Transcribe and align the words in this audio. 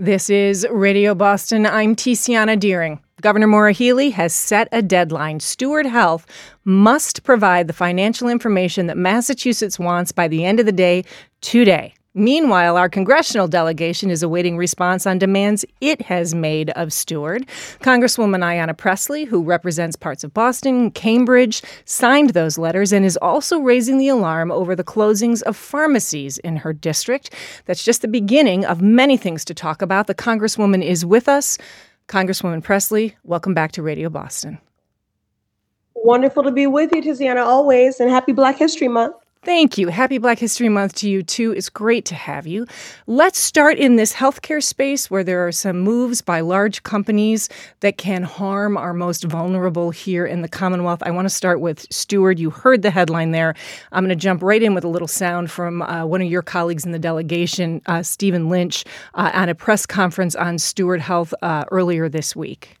This 0.00 0.30
is 0.30 0.64
Radio 0.70 1.12
Boston. 1.12 1.66
I'm 1.66 1.96
Tiziana 1.96 2.56
Dearing. 2.56 3.00
Governor 3.20 3.48
Maura 3.48 3.72
Healey 3.72 4.10
has 4.10 4.32
set 4.32 4.68
a 4.70 4.80
deadline. 4.80 5.40
Steward 5.40 5.86
Health 5.86 6.24
must 6.64 7.24
provide 7.24 7.66
the 7.66 7.72
financial 7.72 8.28
information 8.28 8.86
that 8.86 8.96
Massachusetts 8.96 9.76
wants 9.76 10.12
by 10.12 10.28
the 10.28 10.44
end 10.44 10.60
of 10.60 10.66
the 10.66 10.72
day 10.72 11.04
today. 11.40 11.94
Meanwhile, 12.18 12.76
our 12.76 12.88
congressional 12.88 13.46
delegation 13.46 14.10
is 14.10 14.24
awaiting 14.24 14.56
response 14.56 15.06
on 15.06 15.18
demands 15.18 15.64
it 15.80 16.02
has 16.02 16.34
made 16.34 16.70
of 16.70 16.92
Steward. 16.92 17.46
Congresswoman 17.80 18.40
Ayanna 18.40 18.76
Pressley, 18.76 19.24
who 19.24 19.40
represents 19.40 19.94
parts 19.94 20.24
of 20.24 20.34
Boston, 20.34 20.90
Cambridge, 20.90 21.62
signed 21.84 22.30
those 22.30 22.58
letters 22.58 22.92
and 22.92 23.04
is 23.04 23.16
also 23.18 23.60
raising 23.60 23.98
the 23.98 24.08
alarm 24.08 24.50
over 24.50 24.74
the 24.74 24.82
closings 24.82 25.42
of 25.42 25.56
pharmacies 25.56 26.38
in 26.38 26.56
her 26.56 26.72
district. 26.72 27.32
That's 27.66 27.84
just 27.84 28.02
the 28.02 28.08
beginning 28.08 28.64
of 28.64 28.82
many 28.82 29.16
things 29.16 29.44
to 29.44 29.54
talk 29.54 29.80
about. 29.80 30.08
The 30.08 30.14
Congresswoman 30.16 30.82
is 30.82 31.06
with 31.06 31.28
us. 31.28 31.56
Congresswoman 32.08 32.64
Pressley, 32.64 33.16
welcome 33.22 33.54
back 33.54 33.70
to 33.72 33.82
Radio 33.82 34.08
Boston. 34.08 34.58
Wonderful 35.94 36.42
to 36.42 36.50
be 36.50 36.66
with 36.66 36.92
you, 36.92 37.00
Tiziana, 37.00 37.46
always, 37.46 38.00
and 38.00 38.10
happy 38.10 38.32
Black 38.32 38.56
History 38.56 38.88
Month. 38.88 39.14
Thank 39.48 39.78
you. 39.78 39.88
Happy 39.88 40.18
Black 40.18 40.38
History 40.38 40.68
Month 40.68 40.96
to 40.96 41.08
you, 41.08 41.22
too. 41.22 41.52
It's 41.52 41.70
great 41.70 42.04
to 42.04 42.14
have 42.14 42.46
you. 42.46 42.66
Let's 43.06 43.38
start 43.38 43.78
in 43.78 43.96
this 43.96 44.12
healthcare 44.12 44.62
space 44.62 45.10
where 45.10 45.24
there 45.24 45.46
are 45.46 45.52
some 45.52 45.80
moves 45.80 46.20
by 46.20 46.40
large 46.40 46.82
companies 46.82 47.48
that 47.80 47.96
can 47.96 48.24
harm 48.24 48.76
our 48.76 48.92
most 48.92 49.24
vulnerable 49.24 49.90
here 49.90 50.26
in 50.26 50.42
the 50.42 50.48
Commonwealth. 50.48 51.02
I 51.02 51.12
want 51.12 51.24
to 51.24 51.34
start 51.34 51.62
with 51.62 51.86
Steward. 51.90 52.38
You 52.38 52.50
heard 52.50 52.82
the 52.82 52.90
headline 52.90 53.30
there. 53.30 53.54
I'm 53.90 54.04
going 54.04 54.10
to 54.10 54.22
jump 54.22 54.42
right 54.42 54.62
in 54.62 54.74
with 54.74 54.84
a 54.84 54.88
little 54.88 55.08
sound 55.08 55.50
from 55.50 55.80
uh, 55.80 56.04
one 56.04 56.20
of 56.20 56.28
your 56.28 56.42
colleagues 56.42 56.84
in 56.84 56.92
the 56.92 56.98
delegation, 56.98 57.80
uh, 57.86 58.02
Stephen 58.02 58.50
Lynch, 58.50 58.84
uh, 59.14 59.30
on 59.32 59.48
a 59.48 59.54
press 59.54 59.86
conference 59.86 60.36
on 60.36 60.58
Steward 60.58 61.00
Health 61.00 61.32
uh, 61.40 61.64
earlier 61.70 62.10
this 62.10 62.36
week. 62.36 62.77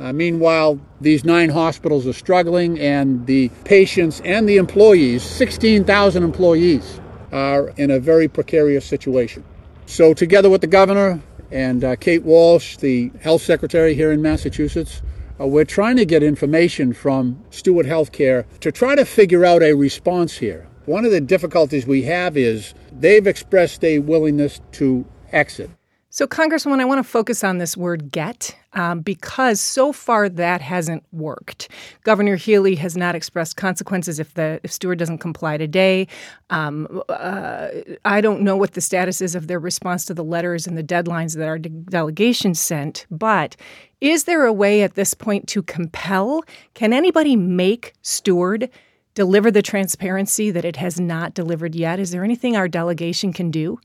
Uh, 0.00 0.14
meanwhile, 0.14 0.80
these 1.02 1.26
nine 1.26 1.50
hospitals 1.50 2.06
are 2.06 2.14
struggling, 2.14 2.80
and 2.80 3.26
the 3.26 3.50
patients 3.64 4.22
and 4.24 4.48
the 4.48 4.56
employees 4.56 5.22
16,000 5.22 6.22
employees 6.22 6.98
are 7.32 7.68
in 7.76 7.90
a 7.90 8.00
very 8.00 8.26
precarious 8.26 8.86
situation. 8.86 9.44
So, 9.84 10.14
together 10.14 10.48
with 10.48 10.62
the 10.62 10.66
governor 10.66 11.20
and 11.50 11.84
uh, 11.84 11.96
Kate 11.96 12.22
Walsh, 12.22 12.78
the 12.78 13.10
health 13.20 13.42
secretary 13.42 13.94
here 13.94 14.10
in 14.10 14.22
Massachusetts, 14.22 15.02
uh, 15.38 15.46
we're 15.46 15.66
trying 15.66 15.96
to 15.96 16.06
get 16.06 16.22
information 16.22 16.94
from 16.94 17.38
Steward 17.50 17.84
Healthcare 17.84 18.46
to 18.60 18.72
try 18.72 18.94
to 18.94 19.04
figure 19.04 19.44
out 19.44 19.62
a 19.62 19.74
response 19.74 20.38
here. 20.38 20.66
One 20.86 21.04
of 21.04 21.10
the 21.10 21.20
difficulties 21.20 21.86
we 21.86 22.04
have 22.04 22.38
is 22.38 22.72
they've 22.90 23.26
expressed 23.26 23.84
a 23.84 23.98
willingness 23.98 24.62
to 24.72 25.04
exit. 25.30 25.70
So, 26.12 26.26
Congresswoman, 26.26 26.80
I 26.80 26.86
want 26.86 26.98
to 26.98 27.08
focus 27.08 27.44
on 27.44 27.58
this 27.58 27.76
word 27.76 28.10
get 28.10 28.56
um, 28.72 28.98
because 28.98 29.60
so 29.60 29.92
far 29.92 30.28
that 30.28 30.60
hasn't 30.60 31.04
worked. 31.12 31.68
Governor 32.02 32.34
Healey 32.34 32.74
has 32.74 32.96
not 32.96 33.14
expressed 33.14 33.56
consequences 33.56 34.18
if 34.18 34.34
the 34.34 34.60
if 34.64 34.72
Steward 34.72 34.98
doesn't 34.98 35.18
comply 35.18 35.56
today. 35.56 36.08
Um, 36.50 37.00
uh, 37.08 37.68
I 38.04 38.20
don't 38.20 38.40
know 38.40 38.56
what 38.56 38.72
the 38.72 38.80
status 38.80 39.20
is 39.20 39.36
of 39.36 39.46
their 39.46 39.60
response 39.60 40.04
to 40.06 40.14
the 40.14 40.24
letters 40.24 40.66
and 40.66 40.76
the 40.76 40.82
deadlines 40.82 41.36
that 41.36 41.46
our 41.46 41.60
de- 41.60 41.68
delegation 41.68 42.56
sent, 42.56 43.06
but 43.12 43.54
is 44.00 44.24
there 44.24 44.44
a 44.44 44.52
way 44.52 44.82
at 44.82 44.96
this 44.96 45.14
point 45.14 45.46
to 45.50 45.62
compel? 45.62 46.42
Can 46.74 46.92
anybody 46.92 47.36
make 47.36 47.94
Steward 48.02 48.68
deliver 49.14 49.52
the 49.52 49.62
transparency 49.62 50.50
that 50.50 50.64
it 50.64 50.74
has 50.74 50.98
not 50.98 51.34
delivered 51.34 51.76
yet? 51.76 52.00
Is 52.00 52.10
there 52.10 52.24
anything 52.24 52.56
our 52.56 52.66
delegation 52.66 53.32
can 53.32 53.52
do? 53.52 53.78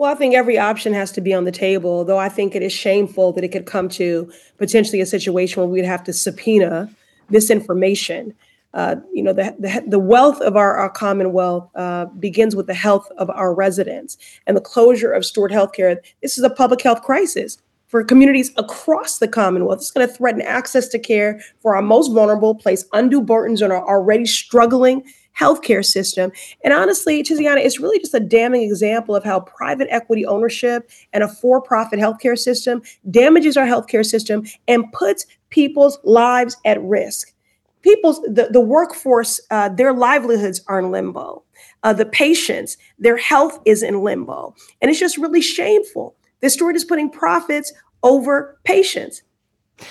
Well, 0.00 0.10
I 0.10 0.14
think 0.14 0.34
every 0.34 0.56
option 0.56 0.94
has 0.94 1.12
to 1.12 1.20
be 1.20 1.34
on 1.34 1.44
the 1.44 1.52
table, 1.52 2.06
though 2.06 2.16
I 2.16 2.30
think 2.30 2.54
it 2.54 2.62
is 2.62 2.72
shameful 2.72 3.32
that 3.34 3.44
it 3.44 3.48
could 3.48 3.66
come 3.66 3.86
to 3.90 4.32
potentially 4.56 5.02
a 5.02 5.04
situation 5.04 5.60
where 5.60 5.68
we'd 5.68 5.84
have 5.84 6.02
to 6.04 6.14
subpoena 6.14 6.88
this 7.28 7.50
information. 7.50 8.32
Uh, 8.72 8.96
you 9.12 9.22
know, 9.22 9.34
the, 9.34 9.54
the, 9.58 9.84
the, 9.86 9.98
wealth 9.98 10.40
of 10.40 10.56
our, 10.56 10.74
our 10.74 10.88
Commonwealth 10.88 11.68
uh, 11.74 12.06
begins 12.18 12.56
with 12.56 12.66
the 12.66 12.72
health 12.72 13.12
of 13.18 13.28
our 13.28 13.52
residents. 13.52 14.16
And 14.46 14.56
the 14.56 14.62
closure 14.62 15.12
of 15.12 15.22
Steward 15.22 15.50
Healthcare, 15.50 15.98
this 16.22 16.38
is 16.38 16.44
a 16.44 16.48
public 16.48 16.80
health 16.80 17.02
crisis 17.02 17.58
for 17.88 18.02
communities 18.02 18.52
across 18.56 19.18
the 19.18 19.28
Commonwealth. 19.28 19.80
It's 19.80 19.90
going 19.90 20.08
to 20.08 20.14
threaten 20.14 20.40
access 20.40 20.88
to 20.88 20.98
care 20.98 21.42
for 21.60 21.76
our 21.76 21.82
most 21.82 22.08
vulnerable, 22.14 22.54
place 22.54 22.86
undue 22.94 23.20
burdens 23.20 23.60
on 23.60 23.70
our 23.70 23.86
already 23.86 24.24
struggling 24.24 25.02
healthcare 25.40 25.84
system. 25.84 26.30
And 26.62 26.74
honestly, 26.74 27.22
Tiziana, 27.22 27.64
it's 27.64 27.80
really 27.80 27.98
just 27.98 28.14
a 28.14 28.20
damning 28.20 28.62
example 28.62 29.16
of 29.16 29.24
how 29.24 29.40
private 29.40 29.88
equity 29.90 30.26
ownership 30.26 30.90
and 31.12 31.24
a 31.24 31.28
for 31.28 31.62
profit 31.62 31.98
healthcare 31.98 32.38
system 32.38 32.82
damages 33.10 33.56
our 33.56 33.66
healthcare 33.66 34.04
system 34.04 34.44
and 34.68 34.92
puts 34.92 35.26
people's 35.48 35.98
lives 36.04 36.56
at 36.64 36.82
risk. 36.82 37.32
People's, 37.82 38.20
the, 38.22 38.48
the 38.52 38.60
workforce, 38.60 39.40
uh, 39.50 39.70
their 39.70 39.94
livelihoods 39.94 40.60
are 40.68 40.80
in 40.80 40.90
limbo. 40.90 41.42
Uh, 41.82 41.94
the 41.94 42.04
patients, 42.04 42.76
their 42.98 43.16
health 43.16 43.58
is 43.64 43.82
in 43.82 44.02
limbo. 44.02 44.54
And 44.82 44.90
it's 44.90 45.00
just 45.00 45.16
really 45.16 45.40
shameful. 45.40 46.14
This 46.40 46.54
Steward 46.54 46.76
is 46.76 46.84
putting 46.84 47.10
profits 47.10 47.72
over 48.02 48.58
patients. 48.64 49.22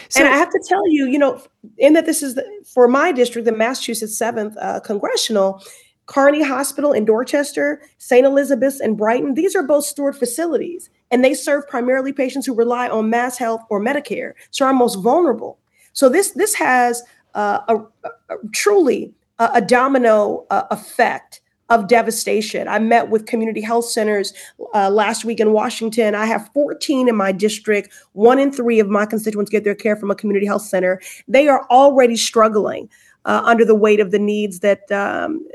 So, 0.10 0.22
and 0.22 0.30
I 0.30 0.38
have 0.38 0.50
to 0.50 0.64
tell 0.68 0.88
you, 0.90 1.08
you 1.08 1.18
know, 1.18 1.42
in 1.78 1.94
that 1.94 2.06
this 2.06 2.24
is 2.24 2.36
the, 2.36 2.46
for 2.66 2.88
my 2.88 3.12
district, 3.12 3.46
the 3.46 3.52
Massachusetts 3.52 4.20
7th 4.20 4.56
uh, 4.62 4.80
Congressional, 4.82 5.64
Carney 6.06 6.44
Hospital 6.44 6.92
in 6.92 7.06
Dorchester, 7.06 7.82
St. 8.00 8.26
Elizabeth's 8.26 8.80
and 8.80 8.98
Brighton, 8.98 9.36
these 9.36 9.56
are 9.56 9.62
both 9.62 9.86
Steward 9.86 10.18
facilities, 10.18 10.90
and 11.12 11.24
they 11.24 11.36
serve 11.36 11.68
primarily 11.68 12.12
patients 12.12 12.48
who 12.48 12.56
rely 12.56 12.90
on 12.90 13.10
Mass 13.10 13.38
Health 13.38 13.62
or 13.70 13.80
Medicare, 13.80 14.34
so 14.50 14.66
are 14.66 14.74
most 14.74 14.96
vulnerable. 14.96 15.60
So 15.94 16.10
this 16.10 16.32
this 16.32 16.56
has 16.56 17.04
uh, 17.36 17.60
a, 17.68 17.76
a, 18.08 18.36
truly 18.54 19.14
a, 19.38 19.52
a 19.56 19.62
domino 19.62 20.46
uh, 20.50 20.64
effect 20.72 21.42
of 21.70 21.88
devastation. 21.88 22.68
I 22.68 22.80
met 22.80 23.10
with 23.10 23.26
community 23.26 23.62
health 23.62 23.86
centers 23.86 24.34
uh, 24.74 24.90
last 24.90 25.24
week 25.24 25.40
in 25.40 25.54
Washington. 25.54 26.16
I 26.16 26.26
have 26.26 26.50
14 26.54 27.08
in 27.08 27.16
my 27.16 27.32
district. 27.32 27.94
One 28.14 28.40
in 28.40 28.52
three 28.52 28.80
of 28.80 28.90
my 28.90 29.06
constituents 29.06 29.52
get 29.52 29.64
their 29.64 29.76
care 29.76 29.96
from 29.96 30.10
a 30.10 30.16
community 30.16 30.46
health 30.46 30.64
center. 30.64 31.00
They 31.28 31.48
are 31.48 31.66
already 31.70 32.16
struggling 32.16 32.90
uh, 33.26 33.42
under 33.46 33.66
the 33.66 33.76
weight 33.76 34.00
of 34.00 34.12
the 34.12 34.20
needs 34.20 34.60
that 34.60 34.92
um, 34.92 35.46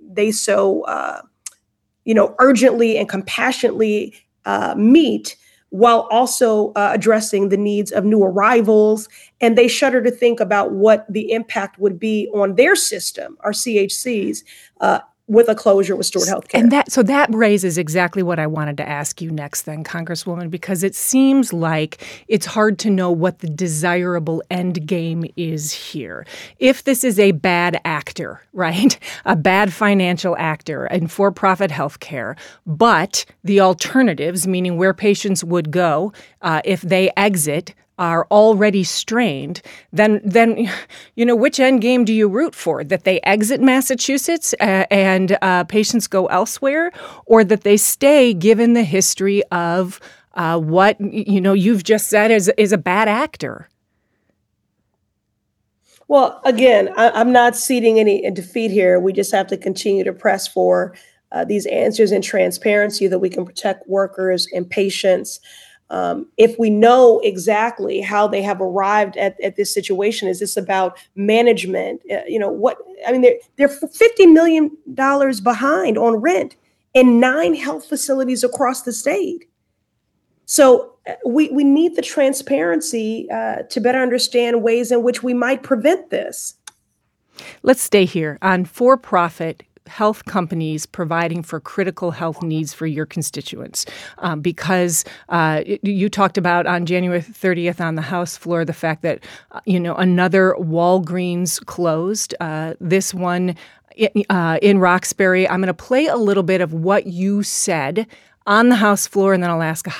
they 0.00 0.30
so, 0.30 0.82
uh, 0.82 1.22
you 2.04 2.14
know, 2.14 2.34
urgently 2.38 2.96
and 2.96 3.08
compassionately 3.08 4.14
uh, 4.46 4.74
meet 4.76 5.36
while 5.70 6.08
also 6.10 6.72
uh, 6.72 6.90
addressing 6.92 7.48
the 7.48 7.56
needs 7.56 7.92
of 7.92 8.04
new 8.04 8.22
arrivals. 8.22 9.08
And 9.40 9.56
they 9.56 9.68
shudder 9.68 10.02
to 10.02 10.10
think 10.10 10.40
about 10.40 10.72
what 10.72 11.06
the 11.08 11.30
impact 11.30 11.78
would 11.78 11.98
be 11.98 12.28
on 12.34 12.56
their 12.56 12.74
system, 12.74 13.36
our 13.40 13.52
CHCs, 13.52 14.42
uh, 14.80 15.00
with 15.30 15.48
a 15.48 15.54
closure 15.54 15.94
with 15.94 16.06
Steward 16.06 16.26
Healthcare. 16.26 16.58
And 16.58 16.72
that 16.72 16.90
so 16.90 17.04
that 17.04 17.32
raises 17.32 17.78
exactly 17.78 18.20
what 18.20 18.40
I 18.40 18.48
wanted 18.48 18.76
to 18.78 18.88
ask 18.88 19.22
you 19.22 19.30
next 19.30 19.62
then, 19.62 19.84
Congresswoman, 19.84 20.50
because 20.50 20.82
it 20.82 20.96
seems 20.96 21.52
like 21.52 22.04
it's 22.26 22.46
hard 22.46 22.80
to 22.80 22.90
know 22.90 23.12
what 23.12 23.38
the 23.38 23.48
desirable 23.48 24.42
end 24.50 24.84
game 24.88 25.24
is 25.36 25.72
here. 25.72 26.26
If 26.58 26.82
this 26.82 27.04
is 27.04 27.20
a 27.20 27.30
bad 27.30 27.80
actor, 27.84 28.42
right? 28.52 28.98
A 29.24 29.36
bad 29.36 29.72
financial 29.72 30.36
actor 30.36 30.86
in 30.88 31.06
for-profit 31.06 31.70
healthcare, 31.70 32.36
but 32.66 33.24
the 33.44 33.60
alternatives, 33.60 34.48
meaning 34.48 34.78
where 34.78 34.92
patients 34.92 35.44
would 35.44 35.70
go 35.70 36.12
uh, 36.42 36.60
if 36.64 36.80
they 36.80 37.12
exit 37.16 37.72
are 38.00 38.26
already 38.30 38.82
strained, 38.82 39.62
then 39.92 40.20
then 40.24 40.68
you 41.14 41.24
know 41.24 41.36
which 41.36 41.60
end 41.60 41.82
game 41.82 42.04
do 42.04 42.12
you 42.12 42.26
root 42.26 42.54
for? 42.54 42.82
That 42.82 43.04
they 43.04 43.20
exit 43.20 43.60
Massachusetts 43.60 44.54
uh, 44.60 44.86
and 44.90 45.36
uh, 45.42 45.64
patients 45.64 46.08
go 46.08 46.26
elsewhere, 46.26 46.90
or 47.26 47.44
that 47.44 47.60
they 47.60 47.76
stay, 47.76 48.34
given 48.34 48.72
the 48.72 48.82
history 48.82 49.44
of 49.52 50.00
uh, 50.34 50.58
what 50.58 51.00
you 51.00 51.40
know 51.40 51.52
you've 51.52 51.84
just 51.84 52.08
said 52.08 52.32
is 52.32 52.50
is 52.56 52.72
a 52.72 52.78
bad 52.78 53.06
actor. 53.06 53.68
Well, 56.08 56.40
again, 56.44 56.92
I, 56.96 57.20
am 57.20 57.30
not 57.30 57.54
ceding 57.54 58.00
any 58.00 58.28
defeat 58.32 58.72
here. 58.72 58.98
We 58.98 59.12
just 59.12 59.30
have 59.30 59.46
to 59.46 59.56
continue 59.56 60.02
to 60.02 60.12
press 60.12 60.48
for 60.48 60.96
uh, 61.30 61.44
these 61.44 61.66
answers 61.66 62.10
and 62.10 62.24
transparency 62.24 63.06
that 63.06 63.20
we 63.20 63.30
can 63.30 63.44
protect 63.44 63.88
workers 63.88 64.48
and 64.52 64.68
patients. 64.68 65.38
Um, 65.90 66.26
if 66.36 66.56
we 66.58 66.70
know 66.70 67.18
exactly 67.20 68.00
how 68.00 68.28
they 68.28 68.42
have 68.42 68.60
arrived 68.60 69.16
at, 69.16 69.40
at 69.40 69.56
this 69.56 69.74
situation, 69.74 70.28
is 70.28 70.38
this 70.38 70.56
about 70.56 70.96
management? 71.16 72.00
Uh, 72.10 72.20
you 72.28 72.38
know, 72.38 72.48
what 72.48 72.78
I 73.06 73.12
mean, 73.12 73.22
they're, 73.22 73.38
they're 73.56 73.68
$50 73.68 74.32
million 74.32 74.76
behind 75.42 75.98
on 75.98 76.16
rent 76.16 76.54
in 76.94 77.18
nine 77.18 77.54
health 77.54 77.86
facilities 77.86 78.44
across 78.44 78.82
the 78.82 78.92
state. 78.92 79.48
So 80.46 80.94
uh, 81.08 81.14
we, 81.26 81.48
we 81.50 81.64
need 81.64 81.96
the 81.96 82.02
transparency 82.02 83.28
uh, 83.30 83.62
to 83.70 83.80
better 83.80 84.00
understand 84.00 84.62
ways 84.62 84.92
in 84.92 85.02
which 85.02 85.22
we 85.22 85.34
might 85.34 85.62
prevent 85.62 86.10
this. 86.10 86.54
Let's 87.62 87.82
stay 87.82 88.04
here 88.04 88.38
on 88.42 88.64
for 88.64 88.96
profit 88.96 89.64
health 89.90 90.24
companies 90.24 90.86
providing 90.86 91.42
for 91.42 91.60
critical 91.60 92.12
health 92.12 92.42
needs 92.42 92.72
for 92.72 92.86
your 92.86 93.04
constituents. 93.04 93.84
Um, 94.18 94.40
because 94.40 95.04
uh, 95.28 95.62
you 95.82 96.08
talked 96.08 96.38
about 96.38 96.66
on 96.66 96.86
January 96.86 97.20
30th 97.20 97.80
on 97.80 97.96
the 97.96 98.02
House 98.02 98.36
floor 98.36 98.64
the 98.64 98.72
fact 98.72 99.02
that, 99.02 99.24
you 99.66 99.80
know, 99.80 99.94
another 99.96 100.54
Walgreens 100.58 101.64
closed. 101.66 102.34
Uh, 102.40 102.74
this 102.80 103.12
one 103.12 103.56
uh, 104.30 104.58
in 104.62 104.78
Roxbury. 104.78 105.48
I'm 105.48 105.60
going 105.60 105.66
to 105.66 105.74
play 105.74 106.06
a 106.06 106.16
little 106.16 106.42
bit 106.42 106.60
of 106.60 106.72
what 106.72 107.06
you 107.06 107.42
said 107.42 108.06
on 108.46 108.68
the 108.68 108.76
House 108.76 109.06
floor, 109.06 109.34
and 109.34 109.42
then 109.42 109.50
I'll 109.50 109.62
ask 109.62 109.86
a 109.86 109.90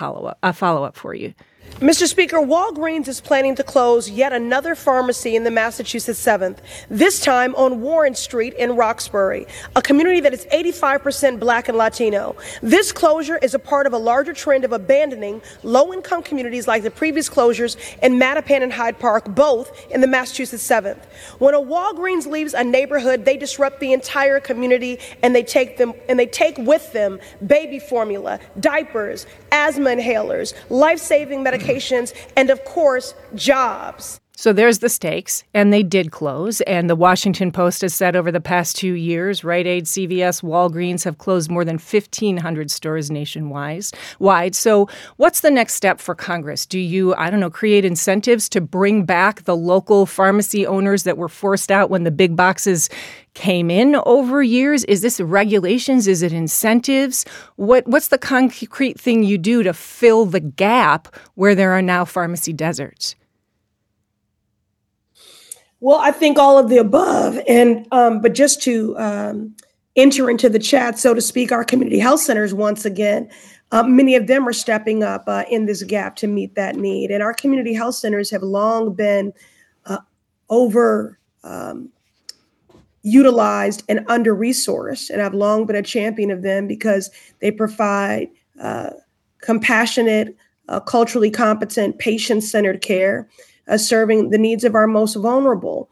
follow 0.52 0.84
up 0.84 0.96
for 0.96 1.14
you. 1.14 1.34
Mr. 1.80 2.06
Speaker, 2.06 2.36
Walgreens 2.36 3.08
is 3.08 3.22
planning 3.22 3.54
to 3.54 3.64
close 3.64 4.10
yet 4.10 4.34
another 4.34 4.74
pharmacy 4.74 5.34
in 5.34 5.44
the 5.44 5.50
Massachusetts 5.50 6.22
7th, 6.22 6.58
this 6.90 7.20
time 7.20 7.54
on 7.54 7.80
Warren 7.80 8.14
Street 8.14 8.52
in 8.58 8.76
Roxbury, 8.76 9.46
a 9.74 9.80
community 9.80 10.20
that 10.20 10.34
is 10.34 10.44
85% 10.52 11.40
black 11.40 11.70
and 11.70 11.78
Latino. 11.78 12.36
This 12.60 12.92
closure 12.92 13.38
is 13.38 13.54
a 13.54 13.58
part 13.58 13.86
of 13.86 13.94
a 13.94 13.96
larger 13.96 14.34
trend 14.34 14.66
of 14.66 14.72
abandoning 14.72 15.40
low 15.62 15.94
income 15.94 16.22
communities 16.22 16.68
like 16.68 16.82
the 16.82 16.90
previous 16.90 17.30
closures 17.30 17.78
in 18.02 18.20
Mattapan 18.20 18.62
and 18.62 18.74
Hyde 18.74 18.98
Park, 18.98 19.34
both 19.34 19.90
in 19.90 20.02
the 20.02 20.06
Massachusetts 20.06 20.68
7th. 20.68 21.02
When 21.38 21.54
a 21.54 21.60
Walgreens 21.60 22.26
leaves 22.26 22.52
a 22.52 22.62
neighborhood, 22.62 23.24
they 23.24 23.38
disrupt 23.38 23.80
the 23.80 23.94
entire 23.94 24.38
community 24.38 24.98
and 25.22 25.34
they 25.34 25.42
take 25.42 25.78
them 25.78 25.94
and 26.10 26.18
they 26.18 26.26
take 26.26 26.58
with 26.58 26.92
them 26.92 27.20
baby 27.46 27.78
formula, 27.78 28.38
diapers, 28.58 29.26
asthma 29.50 29.88
inhalers, 29.96 30.52
life-saving 30.68 31.42
medications 31.50 32.14
and 32.36 32.50
of 32.50 32.64
course, 32.64 33.14
jobs. 33.34 34.20
So 34.40 34.54
there's 34.54 34.78
the 34.78 34.88
stakes, 34.88 35.44
and 35.52 35.70
they 35.70 35.82
did 35.82 36.12
close. 36.12 36.62
And 36.62 36.88
the 36.88 36.96
Washington 36.96 37.52
Post 37.52 37.82
has 37.82 37.92
said 37.92 38.16
over 38.16 38.32
the 38.32 38.40
past 38.40 38.74
two 38.74 38.94
years, 38.94 39.44
Rite 39.44 39.66
Aid, 39.66 39.84
CVS, 39.84 40.42
Walgreens 40.42 41.04
have 41.04 41.18
closed 41.18 41.50
more 41.50 41.62
than 41.62 41.74
1,500 41.74 42.70
stores 42.70 43.10
nationwide. 43.10 43.84
Wide. 44.18 44.54
So 44.54 44.88
what's 45.18 45.42
the 45.42 45.50
next 45.50 45.74
step 45.74 46.00
for 46.00 46.14
Congress? 46.14 46.64
Do 46.64 46.78
you, 46.78 47.14
I 47.16 47.28
don't 47.28 47.40
know, 47.40 47.50
create 47.50 47.84
incentives 47.84 48.48
to 48.48 48.62
bring 48.62 49.04
back 49.04 49.42
the 49.42 49.54
local 49.54 50.06
pharmacy 50.06 50.66
owners 50.66 51.02
that 51.02 51.18
were 51.18 51.28
forced 51.28 51.70
out 51.70 51.90
when 51.90 52.04
the 52.04 52.10
big 52.10 52.34
boxes 52.34 52.88
came 53.34 53.70
in 53.70 53.94
over 54.06 54.42
years? 54.42 54.84
Is 54.84 55.02
this 55.02 55.20
regulations? 55.20 56.08
Is 56.08 56.22
it 56.22 56.32
incentives? 56.32 57.26
What 57.56 57.86
what's 57.86 58.08
the 58.08 58.16
concrete 58.16 58.98
thing 58.98 59.22
you 59.22 59.36
do 59.36 59.62
to 59.64 59.74
fill 59.74 60.24
the 60.24 60.40
gap 60.40 61.14
where 61.34 61.54
there 61.54 61.72
are 61.72 61.82
now 61.82 62.06
pharmacy 62.06 62.54
deserts? 62.54 63.16
Well, 65.80 65.98
I 65.98 66.12
think 66.12 66.38
all 66.38 66.58
of 66.58 66.68
the 66.68 66.76
above, 66.76 67.40
and 67.48 67.86
um, 67.90 68.20
but 68.20 68.34
just 68.34 68.62
to 68.62 68.96
um, 68.98 69.56
enter 69.96 70.28
into 70.28 70.50
the 70.50 70.58
chat, 70.58 70.98
so 70.98 71.14
to 71.14 71.22
speak, 71.22 71.52
our 71.52 71.64
community 71.64 71.98
health 71.98 72.20
centers 72.20 72.52
once 72.52 72.84
again. 72.84 73.30
Uh, 73.72 73.84
many 73.84 74.16
of 74.16 74.26
them 74.26 74.48
are 74.48 74.52
stepping 74.52 75.04
up 75.04 75.22
uh, 75.28 75.44
in 75.48 75.66
this 75.66 75.84
gap 75.84 76.16
to 76.16 76.26
meet 76.26 76.54
that 76.56 76.76
need, 76.76 77.10
and 77.10 77.22
our 77.22 77.32
community 77.32 77.72
health 77.72 77.94
centers 77.94 78.30
have 78.30 78.42
long 78.42 78.92
been 78.92 79.32
uh, 79.86 79.98
over 80.50 81.18
um, 81.44 81.88
utilized 83.02 83.82
and 83.88 84.04
under 84.08 84.34
resourced, 84.34 85.08
and 85.08 85.22
I've 85.22 85.34
long 85.34 85.64
been 85.64 85.76
a 85.76 85.82
champion 85.82 86.30
of 86.30 86.42
them 86.42 86.66
because 86.66 87.10
they 87.40 87.50
provide 87.50 88.28
uh, 88.60 88.90
compassionate, 89.40 90.36
uh, 90.68 90.80
culturally 90.80 91.30
competent, 91.30 91.98
patient 91.98 92.42
centered 92.42 92.82
care 92.82 93.28
uh, 93.68 93.78
serving 93.78 94.30
the 94.30 94.38
needs 94.38 94.64
of 94.64 94.74
our 94.74 94.86
most 94.86 95.14
vulnerable. 95.14 95.88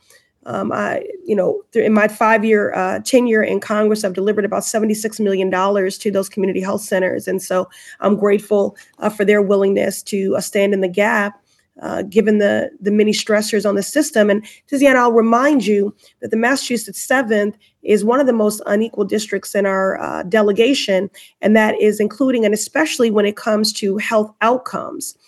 Um, 0.47 0.73
I, 0.73 1.05
you 1.27 1.37
know, 1.37 1.63
in 1.75 1.93
my 1.93 2.09
five-year 2.09 2.73
uh, 2.73 3.01
tenure 3.01 3.43
in 3.43 3.61
Congress, 3.61 4.03
I've 4.03 4.15
delivered 4.15 4.47
about 4.47 4.65
seventy-six 4.65 5.21
million 5.21 5.51
dollars 5.51 5.99
to 5.99 6.11
those 6.11 6.31
community 6.31 6.63
health 6.63 6.81
centers, 6.81 7.29
and 7.29 7.43
so 7.43 7.69
I'm 8.01 8.17
grateful 8.17 8.75
uh, 8.99 9.11
for 9.11 9.27
their 9.27 9.43
willingness 9.43 10.03
to 10.05 10.37
uh, 10.37 10.41
stand 10.41 10.73
in 10.73 10.81
the 10.81 10.89
gap, 10.89 11.43
uh, 11.83 12.03
given 12.03 12.39
the 12.39 12.71
the 12.81 12.91
many 12.91 13.13
stressors 13.13 13.69
on 13.69 13.75
the 13.75 13.83
system. 13.83 14.31
And 14.31 14.43
Tiziana, 14.71 14.97
I'll 14.97 15.13
remind 15.13 15.67
you 15.67 15.95
that 16.21 16.31
the 16.31 16.37
Massachusetts 16.39 17.03
Seventh 17.03 17.59
is 17.83 18.03
one 18.03 18.21
of 18.21 18.27
the 18.27 18.33
most 18.33 18.63
unequal 18.65 19.05
districts 19.05 19.55
in 19.55 19.67
our 19.67 20.01
uh, 20.01 20.23
delegation, 20.23 21.11
and 21.43 21.55
that 21.57 21.79
is 21.79 22.01
including 22.01 22.47
and 22.47 22.55
especially 22.55 23.11
when 23.11 23.27
it 23.27 23.37
comes 23.37 23.71
to 23.75 23.99
health 23.99 24.33
outcomes 24.41 25.19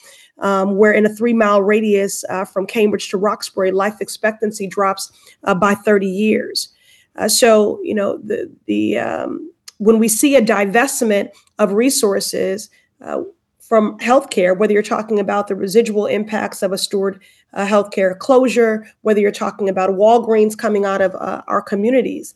um, 0.41 0.77
where 0.77 0.93
in 0.93 1.07
a 1.07 1.09
three 1.09 1.33
mile 1.33 1.63
radius 1.63 2.25
uh, 2.29 2.45
from 2.45 2.67
Cambridge 2.67 3.09
to 3.11 3.19
Roxbury, 3.19 3.71
life 3.71 4.01
expectancy 4.01 4.67
drops 4.67 5.13
uh, 5.45 5.55
by 5.55 5.75
30 5.75 6.07
years. 6.07 6.73
Uh, 7.17 7.29
so, 7.29 7.81
you 7.83 7.95
know, 7.95 8.19
the, 8.19 8.51
the, 8.67 8.99
um, 8.99 9.53
when 9.79 9.99
we 9.99 10.09
see 10.09 10.37
a 10.37 10.43
divestment 10.43 11.31
of 11.59 11.73
resources 11.73 12.71
uh, 13.03 13.23
from 13.59 13.99
healthcare, 13.99 14.57
whether 14.57 14.73
you're 14.73 14.83
talking 14.83 15.19
about 15.19 15.49
the 15.49 15.55
residual 15.55 16.07
impacts 16.07 16.63
of 16.63 16.73
a 16.73 16.79
Steward 16.79 17.21
uh, 17.53 17.67
healthcare 17.67 18.19
closure, 18.19 18.87
whether 19.03 19.21
you're 19.21 19.31
talking 19.31 19.69
about 19.69 19.91
Walgreens 19.91 20.57
coming 20.57 20.85
out 20.85 21.01
of 21.01 21.15
uh, 21.17 21.43
our 21.47 21.63
communities, 21.63 22.35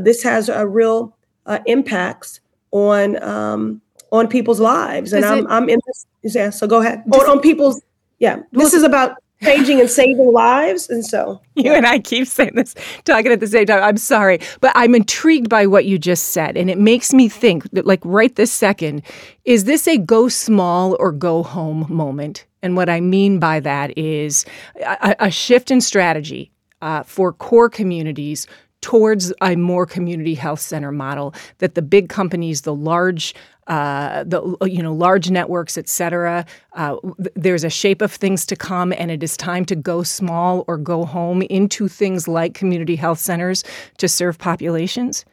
this 0.00 0.22
has 0.22 0.50
a 0.50 0.66
real 0.66 1.16
impacts 1.64 2.40
on 2.72 3.22
um, 3.22 3.80
on 4.12 4.28
people's 4.28 4.60
lives. 4.60 5.12
And 5.12 5.24
I'm, 5.24 5.38
it, 5.38 5.46
I'm 5.48 5.68
in 5.68 5.80
this. 5.86 6.34
Yeah. 6.34 6.50
So 6.50 6.66
go 6.66 6.80
ahead. 6.80 7.02
On, 7.12 7.30
on 7.30 7.40
people's. 7.40 7.80
Yeah. 8.18 8.42
This 8.52 8.74
is 8.74 8.82
about 8.82 9.16
changing 9.42 9.80
and 9.80 9.88
saving 9.88 10.32
lives. 10.32 10.88
And 10.88 11.04
so 11.04 11.40
you 11.54 11.72
and 11.72 11.86
I 11.86 11.98
keep 11.98 12.26
saying 12.26 12.52
this, 12.54 12.74
talking 13.04 13.32
at 13.32 13.40
the 13.40 13.46
same 13.46 13.66
time. 13.66 13.82
I'm 13.82 13.96
sorry, 13.96 14.40
but 14.60 14.72
I'm 14.74 14.94
intrigued 14.94 15.48
by 15.48 15.66
what 15.66 15.84
you 15.84 15.98
just 15.98 16.28
said. 16.28 16.56
And 16.56 16.70
it 16.70 16.78
makes 16.78 17.12
me 17.12 17.28
think 17.28 17.70
that, 17.70 17.86
like, 17.86 18.00
right 18.04 18.34
this 18.34 18.52
second, 18.52 19.02
is 19.44 19.64
this 19.64 19.86
a 19.86 19.98
go 19.98 20.28
small 20.28 20.96
or 20.98 21.12
go 21.12 21.42
home 21.42 21.86
moment? 21.88 22.46
And 22.62 22.76
what 22.76 22.88
I 22.88 23.00
mean 23.00 23.38
by 23.38 23.60
that 23.60 23.96
is 23.96 24.44
a, 24.84 25.14
a 25.20 25.30
shift 25.30 25.70
in 25.70 25.80
strategy 25.80 26.50
uh, 26.82 27.02
for 27.04 27.32
core 27.32 27.68
communities 27.68 28.46
towards 28.80 29.32
a 29.42 29.56
more 29.56 29.86
community 29.86 30.34
health 30.34 30.60
center 30.60 30.92
model 30.92 31.34
that 31.58 31.74
the 31.74 31.82
big 31.82 32.08
companies, 32.08 32.62
the 32.62 32.74
large 32.74 33.34
uh, 33.66 34.24
the 34.24 34.56
you 34.62 34.82
know 34.82 34.94
large 34.94 35.30
networks, 35.30 35.76
et 35.76 35.88
cetera. 35.88 36.46
Uh, 36.72 36.96
there's 37.34 37.64
a 37.64 37.70
shape 37.70 38.00
of 38.00 38.10
things 38.10 38.46
to 38.46 38.56
come, 38.56 38.92
and 38.92 39.10
it 39.10 39.22
is 39.22 39.36
time 39.36 39.64
to 39.66 39.76
go 39.76 40.02
small 40.02 40.64
or 40.66 40.78
go 40.78 41.04
home 41.04 41.42
into 41.42 41.86
things 41.86 42.26
like 42.26 42.54
community 42.54 42.96
health 42.96 43.18
centers 43.18 43.64
to 43.98 44.08
serve 44.08 44.38
populations. 44.38 45.24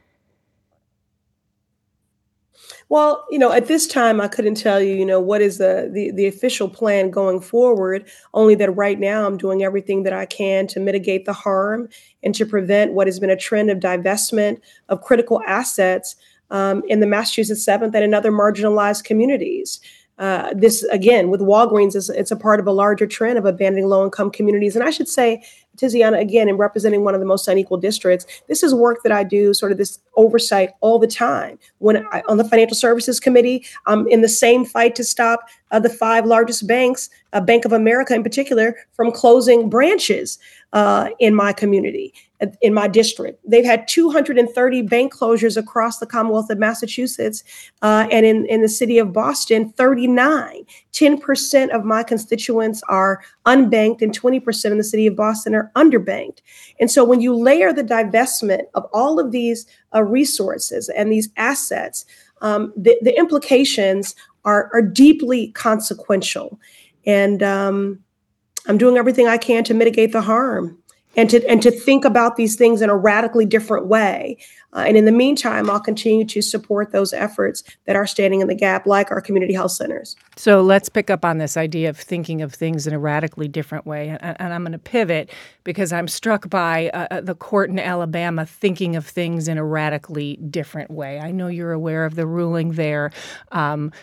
Well, 2.90 3.26
you 3.32 3.40
know, 3.40 3.52
at 3.52 3.66
this 3.66 3.88
time, 3.88 4.22
I 4.22 4.28
couldn't 4.28 4.56
tell 4.56 4.80
you, 4.80 4.94
you 4.94 5.06
know, 5.06 5.20
what 5.20 5.42
is 5.42 5.58
the, 5.58 5.90
the 5.92 6.12
the 6.12 6.28
official 6.28 6.70
plan 6.70 7.10
going 7.10 7.42
forward. 7.42 8.08
Only 8.34 8.54
that 8.56 8.72
right 8.72 9.00
now, 9.00 9.26
I'm 9.26 9.38
doing 9.38 9.64
everything 9.64 10.04
that 10.04 10.14
I 10.14 10.26
can 10.26 10.68
to 10.68 10.80
mitigate 10.80 11.26
the 11.26 11.34
harm 11.34 11.90
and 12.22 12.36
to 12.36 12.46
prevent 12.46 12.94
what 12.94 13.08
has 13.08 13.20
been 13.20 13.32
a 13.32 13.36
trend 13.36 13.72
of 13.72 13.80
divestment 13.80 14.60
of 14.90 15.02
critical 15.02 15.42
assets 15.48 16.16
um, 16.52 16.84
in 16.88 17.00
the 17.00 17.08
Massachusetts 17.08 17.66
7th 17.66 17.96
and 17.96 18.04
in 18.04 18.14
other 18.14 18.32
marginalized 18.32 19.04
communities. 19.04 19.80
Uh, 20.18 20.54
this 20.56 20.84
again 20.84 21.30
with 21.30 21.42
Walgreens, 21.42 21.96
is, 21.96 22.10
it's 22.10 22.32
a 22.32 22.38
part 22.38 22.60
of 22.60 22.68
a 22.68 22.72
larger 22.72 23.06
trend 23.08 23.38
of 23.38 23.46
abandoning 23.46 23.88
low-income 23.88 24.32
communities. 24.32 24.76
And 24.76 24.86
I 24.86 24.92
should 24.92 25.10
say, 25.10 25.44
Tiziana, 25.76 26.20
again, 26.20 26.50
in 26.50 26.58
representing 26.58 27.04
one 27.04 27.14
of 27.14 27.20
the 27.20 27.26
most 27.26 27.48
unequal 27.48 27.78
districts, 27.78 28.26
this 28.48 28.64
is 28.64 28.74
work 28.74 29.04
that 29.04 29.12
I 29.12 29.24
do, 29.24 29.54
sort 29.54 29.72
of 29.72 29.78
this 29.78 30.00
oversight 30.16 30.72
all 30.82 31.00
the 31.00 31.08
time. 31.08 31.60
When 31.80 32.06
I, 32.12 32.24
on 32.28 32.38
the 32.38 32.44
Financial 32.44 32.76
Services 32.76 33.20
Committee, 33.20 33.66
I'm 33.86 34.08
in 34.08 34.22
the 34.22 34.30
same 34.30 34.66
fight 34.66 34.96
to 34.96 35.04
stop 35.04 35.48
uh, 35.72 35.80
the 35.80 35.90
five 35.90 36.26
largest 36.26 36.68
banks, 36.68 37.10
uh, 37.34 37.42
Bank 37.42 37.66
of 37.66 37.74
America 37.74 38.14
in 38.14 38.24
particular, 38.24 38.76
from 38.94 39.12
closing 39.12 39.70
branches 39.70 40.40
uh, 40.74 41.10
in 41.20 41.36
my 41.36 41.54
community 41.54 42.14
in 42.62 42.74
my 42.74 42.88
district. 42.88 43.40
They've 43.48 43.66
had 43.66 43.88
230 43.88 44.82
bank 44.84 45.14
closures 45.14 45.58
across 45.58 46.00
the 46.00 46.06
Commonwealth 46.06 46.50
of 46.50 46.58
Massachusetts, 46.58 47.44
uh, 47.82 48.08
and 48.12 48.26
in, 48.26 48.46
in 48.48 48.62
the 48.62 48.70
city 48.70 48.98
of 48.98 49.14
Boston, 49.14 49.70
39. 49.72 50.66
10% 50.92 51.70
of 51.70 51.86
my 51.86 52.04
constituents 52.04 52.82
are 52.90 53.22
unbanked, 53.46 54.02
and 54.02 54.18
20% 54.18 54.66
in 54.72 54.78
the 54.78 54.84
city 54.84 55.08
of 55.08 55.16
Boston 55.16 55.56
are 55.56 55.65
underbanked. 55.76 56.40
And 56.80 56.90
so 56.90 57.04
when 57.04 57.22
you 57.22 57.36
layer 57.36 57.74
the 57.74 57.84
divestment 57.84 58.64
of 58.74 58.86
all 58.94 59.20
of 59.20 59.32
these 59.32 59.66
uh, 59.94 60.04
resources 60.04 60.90
and 60.90 61.12
these 61.12 61.30
assets, 61.38 62.06
um, 62.42 62.74
the, 62.76 62.98
the 63.02 63.18
implications 63.18 64.16
are, 64.44 64.70
are 64.74 64.82
deeply 64.82 65.52
consequential. 65.52 66.60
And 67.06 67.42
um, 67.44 68.00
I'm 68.68 68.78
doing 68.78 68.98
everything 68.98 69.28
I 69.28 69.38
can 69.38 69.64
to 69.66 69.74
mitigate 69.74 70.12
the 70.12 70.22
harm 70.22 70.78
and 71.16 71.30
to 71.30 71.46
and 71.48 71.62
to 71.62 71.72
think 71.72 72.06
about 72.06 72.36
these 72.36 72.56
things 72.56 72.82
in 72.82 72.90
a 72.90 72.96
radically 72.96 73.46
different 73.46 73.88
way. 73.88 74.38
Uh, 74.74 74.84
and 74.88 74.98
in 74.98 75.06
the 75.06 75.12
meantime, 75.12 75.70
I'll 75.70 75.80
continue 75.80 76.26
to 76.26 76.42
support 76.42 76.92
those 76.92 77.14
efforts 77.14 77.64
that 77.86 77.96
are 77.96 78.06
standing 78.06 78.42
in 78.42 78.48
the 78.48 78.56
gap, 78.56 78.86
like 78.86 79.10
our 79.10 79.22
community 79.22 79.54
health 79.54 79.72
centers. 79.72 80.18
So 80.36 80.62
let's 80.62 80.90
pick 80.90 81.10
up 81.10 81.24
on 81.24 81.38
this 81.38 81.56
idea 81.56 81.90
of 81.90 81.98
thinking 81.98 82.42
of 82.42 82.54
things 82.54 82.86
in 82.86 82.94
a 82.94 83.00
radically 83.00 83.48
different 83.48 83.86
way. 83.86 84.10
And, 84.10 84.22
and 84.22 84.54
I'm 84.54 84.64
going 84.64 84.74
to 84.74 84.78
pivot 84.78 85.30
because 85.64 85.94
I'm 85.94 86.10
struck 86.10 86.50
by 86.50 86.90
uh, 86.90 87.08
uh, 87.10 87.22
the 87.22 87.36
court 87.36 87.70
in 87.70 87.80
Alabama 87.80 88.46
thinking 88.46 88.98
of 88.98 89.08
things 89.08 89.48
in 89.48 89.58
a 89.58 89.64
radically 89.64 90.36
different 90.38 90.92
way. 90.92 91.20
I 91.20 91.32
know 91.32 91.48
you're 91.48 91.72
aware 91.72 92.04
of 92.04 92.16
the 92.16 92.28
ruling 92.28 92.74
there. 92.74 93.12
Um, 93.54 93.94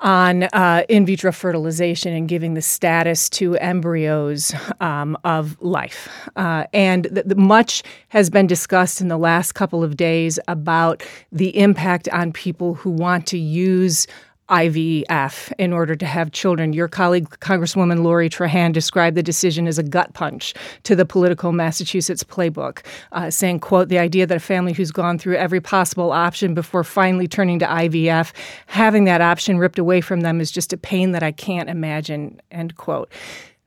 on 0.00 0.44
uh, 0.44 0.84
in 0.88 1.04
vitro 1.04 1.32
fertilization 1.32 2.12
and 2.12 2.28
giving 2.28 2.54
the 2.54 2.62
status 2.62 3.28
to 3.30 3.56
embryos 3.56 4.54
um, 4.80 5.16
of 5.24 5.60
life. 5.60 6.08
Uh, 6.36 6.64
and 6.72 7.04
the 7.06 7.34
much 7.34 7.82
has 8.08 8.30
been 8.30 8.46
discussed 8.46 9.00
in 9.00 9.08
the 9.08 9.18
last 9.18 9.52
couple 9.52 9.82
of 9.82 9.96
days 9.96 10.38
about 10.48 11.02
the 11.32 11.56
impact 11.58 12.08
on 12.10 12.32
people 12.32 12.74
who 12.74 12.90
want 12.90 13.26
to 13.26 13.38
use 13.38 14.06
IVF 14.48 15.52
in 15.58 15.72
order 15.72 15.94
to 15.94 16.06
have 16.06 16.32
children. 16.32 16.72
Your 16.72 16.88
colleague, 16.88 17.28
Congresswoman 17.40 18.02
Lori 18.02 18.30
Trahan, 18.30 18.72
described 18.72 19.16
the 19.16 19.22
decision 19.22 19.66
as 19.66 19.78
a 19.78 19.82
gut 19.82 20.14
punch 20.14 20.54
to 20.84 20.96
the 20.96 21.04
political 21.04 21.52
Massachusetts 21.52 22.24
playbook, 22.24 22.84
uh, 23.12 23.30
saying, 23.30 23.60
quote, 23.60 23.88
the 23.88 23.98
idea 23.98 24.26
that 24.26 24.36
a 24.36 24.40
family 24.40 24.72
who's 24.72 24.90
gone 24.90 25.18
through 25.18 25.36
every 25.36 25.60
possible 25.60 26.12
option 26.12 26.54
before 26.54 26.84
finally 26.84 27.28
turning 27.28 27.58
to 27.58 27.66
IVF, 27.66 28.32
having 28.66 29.04
that 29.04 29.20
option 29.20 29.58
ripped 29.58 29.78
away 29.78 30.00
from 30.00 30.20
them 30.22 30.40
is 30.40 30.50
just 30.50 30.72
a 30.72 30.76
pain 30.76 31.12
that 31.12 31.22
I 31.22 31.32
can't 31.32 31.68
imagine, 31.68 32.40
end 32.50 32.76
quote. 32.76 33.10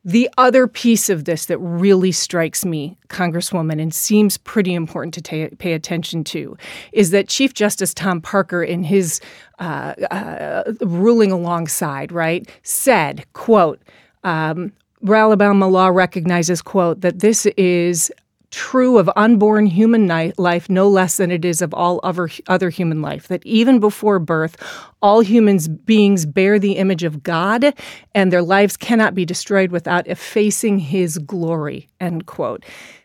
The 0.04 0.30
other 0.38 0.68
piece 0.68 1.10
of 1.10 1.26
this 1.26 1.46
that 1.46 1.60
really 1.60 2.12
strikes 2.12 2.66
me, 2.66 2.98
Congresswoman, 3.08 3.80
and 3.80 3.94
seems 3.94 4.38
pretty 4.38 4.74
important 4.74 5.14
to 5.14 5.22
ta- 5.22 5.56
pay 5.60 5.74
attention 5.74 6.24
to, 6.26 6.58
is 6.92 7.12
that 7.12 7.28
Chief 7.28 7.54
Justice 7.54 7.94
Tom 7.94 8.20
Parker, 8.20 8.64
in 8.64 8.84
his 8.84 9.22
uh, 9.60 9.94
uh, 10.10 10.74
ruling 10.82 11.32
alongside, 11.32 12.12
right, 12.12 12.50
said, 12.64 13.26
"quote." 13.34 13.80
Um, 14.24 14.74
Alabama 15.08 15.68
law 15.68 15.88
recognizes, 15.88 16.62
quote, 16.62 17.02
that 17.02 17.20
this 17.20 17.46
is 17.58 18.12
true 18.52 18.98
of 18.98 19.10
unborn 19.16 19.66
human 19.66 20.08
life 20.38 20.70
no 20.70 20.88
less 20.88 21.18
than 21.18 21.32
it 21.32 21.44
is 21.44 21.62
of 21.62 21.74
all 21.74 22.00
other, 22.04 22.30
other 22.48 22.70
human 22.70 23.02
life. 23.02 23.28
That 23.28 23.46
even 23.46 23.80
before 23.80 24.20
birth, 24.20 24.56
all 25.02 25.22
humans 25.22 25.68
beings 25.68 26.26
bear 26.26 26.60
the 26.60 26.74
image 26.74 27.04
of 27.04 27.24
God, 27.24 27.74
and 28.14 28.32
their 28.32 28.44
lives 28.44 28.78
cannot 28.78 29.16
be 29.16 29.26
destroyed 29.26 29.72
without 29.72 30.08
effacing 30.08 30.80
his 30.80 31.18
glory. 31.18 31.90
End 32.00 32.26
quote. 32.26 32.64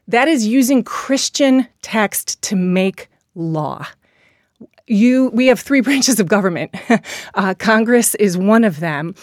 That 0.08 0.28
is 0.28 0.46
using 0.46 0.84
Christian 0.84 1.66
text 1.82 2.42
to 2.42 2.56
make 2.56 3.08
law 3.34 3.86
you 4.86 5.30
we 5.34 5.46
have 5.46 5.60
three 5.60 5.80
branches 5.82 6.20
of 6.20 6.28
government 6.28 6.74
uh, 7.34 7.54
congress 7.58 8.14
is 8.16 8.36
one 8.36 8.64
of 8.64 8.80
them 8.80 9.14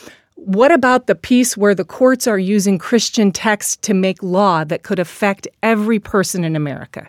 what 0.45 0.71
about 0.71 1.07
the 1.07 1.15
piece 1.15 1.55
where 1.55 1.75
the 1.75 1.85
courts 1.85 2.27
are 2.27 2.39
using 2.39 2.77
Christian 2.77 3.31
text 3.31 3.81
to 3.83 3.93
make 3.93 4.21
law 4.21 4.63
that 4.63 4.83
could 4.83 4.99
affect 4.99 5.47
every 5.61 5.99
person 5.99 6.43
in 6.43 6.55
America? 6.55 7.07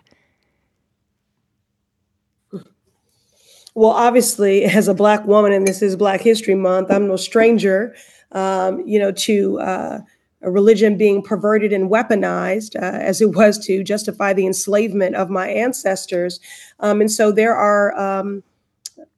Well, 3.74 3.90
obviously, 3.90 4.64
as 4.64 4.86
a 4.86 4.94
Black 4.94 5.26
woman, 5.26 5.52
and 5.52 5.66
this 5.66 5.82
is 5.82 5.96
Black 5.96 6.20
History 6.20 6.54
Month, 6.54 6.92
I'm 6.92 7.08
no 7.08 7.16
stranger, 7.16 7.96
um, 8.30 8.86
you 8.86 9.00
know, 9.00 9.10
to 9.10 9.58
uh, 9.58 9.98
religion 10.42 10.96
being 10.96 11.22
perverted 11.22 11.72
and 11.72 11.90
weaponized, 11.90 12.76
uh, 12.76 12.98
as 12.98 13.20
it 13.20 13.34
was 13.34 13.58
to 13.66 13.82
justify 13.82 14.32
the 14.32 14.46
enslavement 14.46 15.16
of 15.16 15.28
my 15.28 15.48
ancestors. 15.48 16.38
Um, 16.78 17.00
and 17.00 17.10
so 17.10 17.32
there 17.32 17.56
are 17.56 17.98
um, 17.98 18.44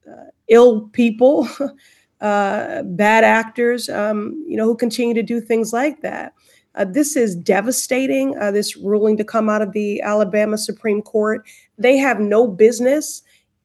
uh, 0.09 0.31
ill 0.47 0.87
people. 0.89 1.47
Uh, 2.21 2.83
bad 2.83 3.23
actors, 3.23 3.89
um, 3.89 4.43
you 4.47 4.57
know, 4.57 4.65
who 4.65 4.75
continue 4.75 5.13
to 5.13 5.23
do 5.23 5.39
things 5.39 5.73
like 5.73 6.01
that. 6.01 6.33
Uh, 6.75 6.85
this 6.85 7.15
is 7.15 7.35
devastating. 7.35 8.37
Uh, 8.37 8.51
this 8.51 8.77
ruling 8.77 9.17
to 9.17 9.23
come 9.23 9.49
out 9.49 9.61
of 9.61 9.71
the 9.73 10.01
Alabama 10.01 10.57
Supreme 10.57 11.01
Court. 11.01 11.45
They 11.77 11.97
have 11.97 12.19
no 12.19 12.47
business 12.47 13.23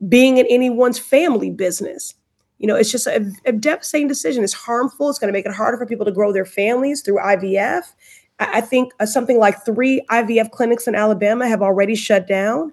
being 0.08 0.38
in 0.38 0.46
anyone's 0.46 0.98
family 0.98 1.50
business. 1.50 2.14
You 2.58 2.68
know, 2.68 2.76
it's 2.76 2.90
just 2.90 3.06
a, 3.06 3.30
a 3.44 3.52
devastating 3.52 4.08
decision. 4.08 4.44
It's 4.44 4.52
harmful. 4.52 5.10
It's 5.10 5.18
going 5.18 5.32
to 5.32 5.36
make 5.36 5.46
it 5.46 5.52
harder 5.52 5.76
for 5.76 5.86
people 5.86 6.06
to 6.06 6.12
grow 6.12 6.32
their 6.32 6.44
families 6.44 7.02
through 7.02 7.18
IVF. 7.18 7.82
I, 8.38 8.58
I 8.58 8.60
think 8.60 8.92
uh, 9.00 9.06
something 9.06 9.38
like 9.38 9.64
three 9.64 10.04
IVF 10.10 10.50
clinics 10.50 10.86
in 10.86 10.94
Alabama 10.94 11.48
have 11.48 11.60
already 11.60 11.94
shut 11.94 12.26
down. 12.26 12.72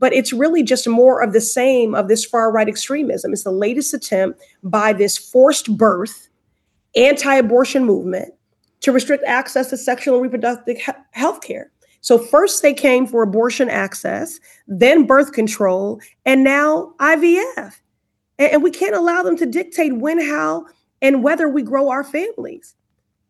But 0.00 0.12
it's 0.12 0.32
really 0.32 0.64
just 0.64 0.88
more 0.88 1.22
of 1.22 1.32
the 1.32 1.40
same 1.40 1.94
of 1.94 2.08
this 2.08 2.24
far 2.24 2.50
right 2.50 2.68
extremism. 2.68 3.32
It's 3.32 3.44
the 3.44 3.52
latest 3.52 3.94
attempt 3.94 4.40
by 4.64 4.92
this 4.92 5.16
forced 5.16 5.76
birth, 5.76 6.28
anti 6.96 7.34
abortion 7.34 7.84
movement 7.84 8.34
to 8.80 8.90
restrict 8.90 9.22
access 9.26 9.70
to 9.70 9.76
sexual 9.76 10.14
and 10.14 10.22
reproductive 10.24 10.78
health 11.12 11.42
care. 11.42 11.70
So, 12.00 12.18
first 12.18 12.62
they 12.62 12.74
came 12.74 13.06
for 13.06 13.22
abortion 13.22 13.68
access, 13.68 14.40
then 14.66 15.06
birth 15.06 15.32
control, 15.32 16.00
and 16.24 16.42
now 16.42 16.94
IVF. 16.98 17.74
And 18.38 18.62
we 18.62 18.70
can't 18.70 18.96
allow 18.96 19.22
them 19.22 19.36
to 19.36 19.44
dictate 19.44 19.98
when, 19.98 20.18
how, 20.18 20.66
and 21.02 21.22
whether 21.22 21.46
we 21.46 21.62
grow 21.62 21.90
our 21.90 22.02
families. 22.02 22.74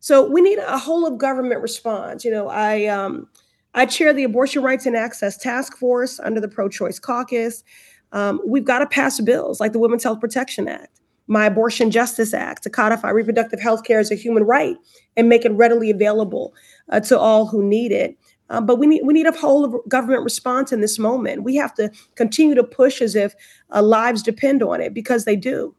So 0.01 0.27
we 0.27 0.41
need 0.41 0.57
a 0.57 0.79
whole 0.79 1.05
of 1.05 1.19
government 1.19 1.61
response. 1.61 2.25
You 2.25 2.31
know, 2.31 2.49
I 2.49 2.85
um, 2.87 3.27
I 3.73 3.85
chair 3.85 4.13
the 4.13 4.23
Abortion 4.23 4.63
Rights 4.63 4.85
and 4.85 4.95
Access 4.95 5.37
Task 5.37 5.77
Force 5.77 6.19
under 6.19 6.41
the 6.41 6.47
Pro 6.47 6.67
Choice 6.67 6.99
Caucus. 6.99 7.63
Um, 8.11 8.41
we've 8.45 8.65
got 8.65 8.79
to 8.79 8.85
pass 8.85 9.19
bills 9.21 9.59
like 9.59 9.71
the 9.71 9.79
Women's 9.79 10.03
Health 10.03 10.19
Protection 10.19 10.67
Act, 10.67 10.99
my 11.27 11.45
Abortion 11.45 11.89
Justice 11.91 12.33
Act 12.33 12.63
to 12.63 12.69
codify 12.69 13.09
reproductive 13.09 13.61
health 13.61 13.83
care 13.85 13.99
as 13.99 14.11
a 14.11 14.15
human 14.15 14.43
right 14.43 14.75
and 15.15 15.29
make 15.29 15.45
it 15.45 15.53
readily 15.53 15.89
available 15.89 16.53
uh, 16.89 16.99
to 17.01 17.17
all 17.17 17.45
who 17.45 17.63
need 17.63 17.93
it. 17.93 18.17
Um, 18.49 18.65
but 18.65 18.77
we 18.77 18.85
need 18.85 19.03
we 19.05 19.13
need 19.13 19.27
a 19.27 19.31
whole 19.31 19.81
government 19.87 20.23
response 20.25 20.73
in 20.73 20.81
this 20.81 20.99
moment. 20.99 21.43
We 21.43 21.55
have 21.55 21.73
to 21.75 21.89
continue 22.15 22.53
to 22.55 22.65
push 22.65 23.01
as 23.01 23.15
if 23.15 23.33
uh, 23.73 23.81
lives 23.81 24.21
depend 24.21 24.61
on 24.61 24.81
it 24.81 24.93
because 24.93 25.23
they 25.23 25.37
do. 25.37 25.73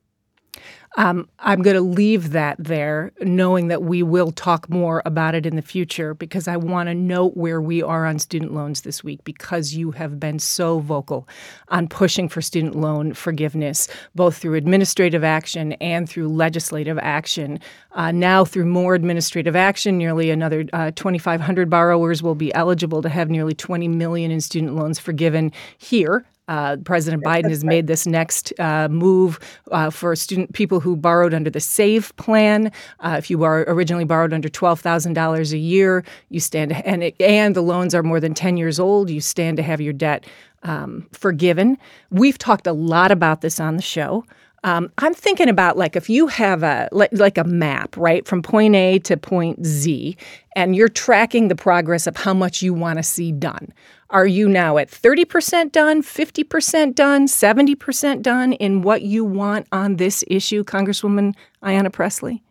Um, 0.97 1.29
I'm 1.39 1.63
going 1.63 1.77
to 1.77 1.83
leave 1.83 2.33
that 2.33 2.57
there, 2.59 3.13
knowing 3.23 3.69
that 3.69 3.83
we 3.83 4.03
will 4.03 4.31
talk 4.31 4.69
more 4.69 5.03
about 5.07 5.35
it 5.35 5.47
in 5.47 5.57
the 5.57 5.63
future 5.63 6.13
because 6.13 6.47
I 6.47 6.57
want 6.59 6.89
to 6.89 6.95
note 6.95 7.35
where 7.35 7.63
we 7.63 7.83
are 7.83 8.05
on 8.05 8.19
student 8.19 8.53
loans 8.53 8.83
this 8.83 9.03
week 9.03 9.25
because 9.25 9.75
you 9.75 9.93
have 9.93 10.21
been 10.21 10.39
so 10.39 10.81
vocal 10.81 11.27
on 11.69 11.89
pushing 11.89 12.29
for 12.29 12.43
student 12.43 12.75
loan 12.75 13.15
forgiveness, 13.15 13.89
both 14.15 14.37
through 14.37 14.55
administrative 14.55 15.25
action 15.25 15.73
and 15.75 16.09
through 16.09 16.29
legislative 16.29 16.99
action. 16.99 17.59
Uh, 17.93 18.13
now, 18.13 18.45
through 18.45 18.67
more 18.67 18.95
administrative 18.95 19.57
action, 19.57 19.97
nearly 19.97 20.31
another 20.31 20.67
uh, 20.75 20.91
2,500 20.95 21.71
borrowers 21.71 22.23
will 22.23 22.35
be 22.35 22.55
eligible 22.55 23.01
to 23.01 23.09
have 23.09 23.31
nearly 23.31 23.55
20 23.55 23.89
million 23.89 24.31
in 24.31 24.43
student 24.43 24.77
loans 24.77 24.99
forgiven 24.99 25.53
here 25.79 26.27
uh, 26.53 26.77
President 26.85 27.25
Biden 27.25 27.51
has 27.51 27.65
made 27.65 27.87
this 27.87 28.07
next 28.07 28.53
uh, 28.59 28.89
move 28.89 29.39
uh, 29.71 29.91
for 29.91 30.15
student 30.17 30.53
people 30.53 30.81
who 30.81 30.97
borrowed 30.97 31.35
under 31.35 31.51
the 31.51 31.61
SAVE 31.61 32.15
plan. 32.17 32.71
Uh, 33.01 33.17
if 33.19 33.31
you 33.31 33.39
were 33.39 33.65
originally 33.75 34.05
borrowed 34.05 34.33
under 34.35 34.51
twelve 34.51 34.81
thousand 34.81 35.15
dollars 35.15 35.53
a 35.53 35.59
year, 35.59 36.05
you 36.29 36.41
stand 36.41 36.73
and 36.73 37.03
it, 37.03 37.15
and 37.21 37.57
the 37.57 37.63
loans 37.63 37.95
are 37.95 38.03
more 38.03 38.21
than 38.21 38.35
ten 38.35 38.57
years 38.57 38.79
old, 38.79 39.09
you 39.09 39.21
stand 39.21 39.57
to 39.57 39.63
have 39.63 39.81
your 39.81 39.95
debt 39.95 40.27
um, 40.63 41.07
forgiven. 41.13 41.79
We've 42.11 42.39
talked 42.39 42.67
a 42.67 42.73
lot 42.73 43.11
about 43.11 43.41
this 43.41 43.59
on 43.59 43.77
the 43.77 43.83
show. 43.83 44.25
Um, 44.65 44.93
I'm 44.99 45.15
thinking 45.15 45.49
about 45.49 45.77
like 45.77 45.97
if 45.97 46.09
you 46.09 46.29
have 46.29 46.63
a 46.63 46.89
like, 46.93 47.11
like 47.13 47.37
a 47.37 47.45
map, 47.45 47.97
right, 47.97 48.27
from 48.27 48.43
point 48.43 48.77
A 48.77 49.01
to 49.01 49.17
point 49.17 49.67
Z, 49.67 50.17
and 50.55 50.77
you're 50.77 50.89
tracking 50.89 51.49
the 51.49 51.57
progress 51.57 52.07
of 52.07 52.17
how 52.17 52.33
much 52.33 52.63
you 52.63 52.73
want 52.73 52.99
to 52.99 53.03
see 53.03 53.33
done. 53.33 53.73
Are 54.11 54.27
you 54.27 54.49
now 54.49 54.77
at 54.77 54.91
30% 54.91 55.73
done, 55.73 56.03
50% 56.03 56.95
done, 56.95 57.27
70% 57.27 58.21
done 58.21 58.53
in 58.53 58.83
what 58.83 59.03
you 59.03 59.25
want 59.25 59.67
on 59.73 59.97
this 59.97 60.23
issue, 60.29 60.63
Congresswoman 60.65 61.35
Ayanna 61.63 61.91
Pressley? 61.91 62.43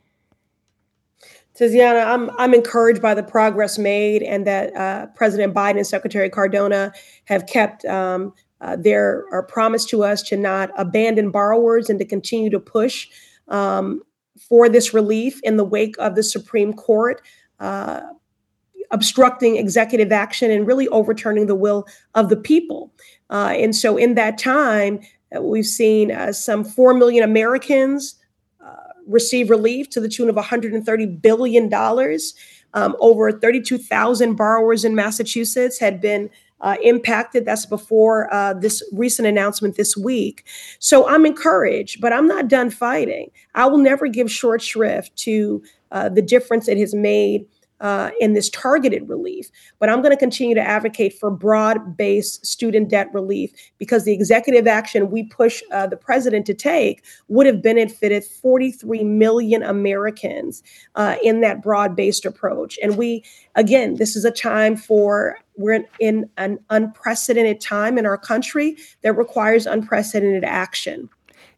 Tiziana, 1.58 2.06
I'm 2.06 2.30
I'm 2.38 2.54
encouraged 2.54 3.02
by 3.02 3.14
the 3.14 3.24
progress 3.24 3.78
made 3.78 4.24
and 4.24 4.48
that 4.48 4.76
uh, 4.76 5.06
President 5.08 5.54
Biden 5.54 5.78
and 5.78 5.88
Secretary 5.88 6.30
Cardona 6.30 6.94
have 7.26 7.46
kept 7.46 7.86
um, 7.86 8.34
uh, 8.62 8.76
their 8.76 9.26
promise 9.44 9.86
to 9.86 10.04
us 10.04 10.22
to 10.24 10.38
not 10.38 10.72
abandon 10.78 11.32
borrowers 11.32 11.90
and 11.90 12.00
to 12.00 12.06
continue 12.06 12.50
to 12.50 12.60
push 12.60 13.08
um, 13.48 14.02
for 14.40 14.70
this 14.70 14.94
relief 14.94 15.40
in 15.44 15.58
the 15.58 15.64
wake 15.64 15.96
of 16.00 16.16
the 16.16 16.24
Supreme 16.24 16.74
Court. 16.74 17.22
Uh, 17.60 18.02
obstructing 18.92 19.56
executive 19.56 20.12
action 20.12 20.52
and 20.52 20.68
really 20.68 20.88
overturning 20.90 21.48
the 21.48 21.56
will 21.56 21.86
of 22.14 22.30
the 22.30 22.36
people. 22.36 22.94
Uh, 23.30 23.54
and 23.56 23.76
so, 23.76 23.98
in 23.98 24.16
that 24.16 24.38
time, 24.38 25.00
uh, 25.36 25.42
we've 25.42 25.66
seen 25.66 26.12
uh, 26.12 26.32
some 26.34 26.64
4 26.64 26.94
million 26.94 27.24
Americans 27.24 28.16
uh, 28.64 28.76
receive 29.08 29.50
relief 29.50 29.90
to 29.90 30.02
the 30.02 30.10
tune 30.10 30.30
of 30.30 30.36
$130 30.36 31.22
billion. 31.22 31.74
Um, 32.74 32.96
over 33.00 33.32
32,000 33.32 34.36
borrowers 34.36 34.86
in 34.86 34.96
Massachusetts 34.96 35.80
had 35.80 36.00
been 36.00 36.30
uh, 36.62 36.78
impacted. 36.84 37.46
That's 37.46 37.66
before 37.66 38.34
uh, 38.34 38.54
this 38.54 38.84
recent 38.94 39.28
announcement 39.28 39.78
this 39.78 39.98
week. 39.98 40.46
So 40.80 41.08
I'm 41.08 41.26
encouraged, 41.26 42.02
but 42.02 42.14
I'm 42.14 42.28
not 42.28 42.48
done 42.48 42.70
fighting. 42.70 43.32
I 43.56 43.66
will 43.66 43.78
never 43.80 44.08
give 44.08 44.32
short 44.32 44.62
shrift 44.62 45.16
to 45.18 45.64
uh, 45.92 46.10
the 46.10 46.22
difference 46.22 46.68
it 46.68 46.78
has 46.78 46.94
made 46.94 47.46
uh, 47.82 48.12
in 48.20 48.34
this 48.34 48.50
targeted 48.50 49.10
relief. 49.10 49.50
But 49.80 49.90
I'm 49.90 50.02
going 50.02 50.12
to 50.12 50.18
continue 50.18 50.56
to 50.56 50.62
advocate 50.62 51.14
for 51.14 51.30
broad 51.30 51.98
based 51.98 52.46
student 52.46 52.90
debt 52.90 53.14
relief 53.14 53.52
because 53.78 54.06
the 54.06 54.14
executive 54.14 54.68
action 54.68 55.12
we 55.12 55.24
push 55.24 55.62
uh, 55.72 55.88
the 55.88 55.98
president 55.98 56.46
to 56.46 56.54
take 56.54 57.04
would 57.28 57.48
have 57.48 57.62
benefited 57.62 58.24
43 58.24 59.04
million 59.04 59.64
Americans 59.64 60.64
uh, 60.96 61.16
in 61.24 61.42
that 61.42 61.62
broad 61.62 61.96
based 61.96 62.26
approach. 62.26 62.78
And 62.82 62.98
we, 62.98 63.24
again, 63.56 63.96
this 63.96 64.16
is 64.16 64.24
a 64.24 64.32
time 64.32 64.78
for 64.78 65.38
we're 65.58 65.84
in 66.00 66.30
an 66.38 66.60
unprecedented 66.70 67.62
time 67.62 67.98
in 67.98 68.06
our 68.06 68.18
country 68.18 68.78
that 69.02 69.14
requires 69.14 69.66
unprecedented 69.66 70.44
action. 70.44 71.10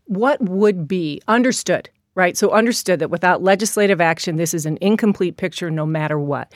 What 0.06 0.42
would 0.42 0.88
be 0.88 1.22
understood 1.27 1.89
right? 2.15 2.38
So 2.38 2.51
understood 2.51 3.00
that 3.00 3.10
without 3.10 3.43
legislative 3.43 4.01
action, 4.01 4.36
this 4.36 4.53
is 4.53 4.65
an 4.65 4.77
incomplete 4.82 5.38
picture 5.38 5.72
no 5.72 5.86
matter 5.86 6.20
what. 6.20 6.53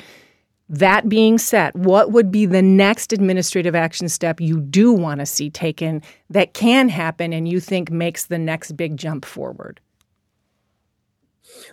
That 0.70 1.08
being 1.08 1.38
said, 1.38 1.72
what 1.76 2.12
would 2.12 2.30
be 2.30 2.46
the 2.46 2.62
next 2.62 3.14
administrative 3.14 3.74
action 3.74 4.10
step 4.10 4.42
you 4.42 4.60
do 4.60 4.92
want 4.92 5.22
to 5.22 5.26
see 5.26 5.50
taken 5.50 6.02
that 6.30 6.54
can 6.54 6.90
happen 6.90 7.32
and 7.32 7.48
you 7.48 7.62
think 7.62 7.90
makes 7.90 8.26
the 8.26 8.38
next 8.38 8.76
big 8.76 8.98
jump 8.98 9.24
forward? 9.24 9.80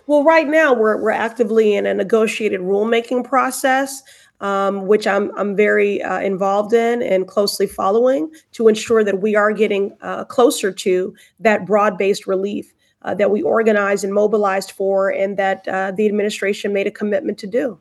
Well, 0.07 0.23
right 0.23 0.47
now 0.47 0.73
we're 0.73 1.01
we're 1.01 1.11
actively 1.11 1.75
in 1.75 1.85
a 1.85 1.93
negotiated 1.93 2.61
rulemaking 2.61 3.25
process, 3.25 4.01
um, 4.39 4.87
which 4.87 5.05
I'm 5.05 5.31
I'm 5.37 5.55
very 5.55 6.01
uh, 6.01 6.19
involved 6.19 6.73
in 6.73 7.01
and 7.01 7.27
closely 7.27 7.67
following 7.67 8.31
to 8.53 8.67
ensure 8.67 9.03
that 9.03 9.21
we 9.21 9.35
are 9.35 9.51
getting 9.51 9.95
uh, 10.01 10.23
closer 10.23 10.71
to 10.71 11.13
that 11.39 11.65
broad-based 11.65 12.27
relief 12.27 12.73
that 13.13 13.29
we 13.29 13.41
organized 13.41 14.03
and 14.03 14.13
mobilized 14.13 14.71
for, 14.71 15.09
and 15.09 15.37
that 15.37 15.67
uh, 15.67 15.91
the 15.91 16.07
administration 16.07 16.73
made 16.73 16.87
a 16.87 16.91
commitment 16.91 17.37
to 17.37 17.47
do. 17.47 17.79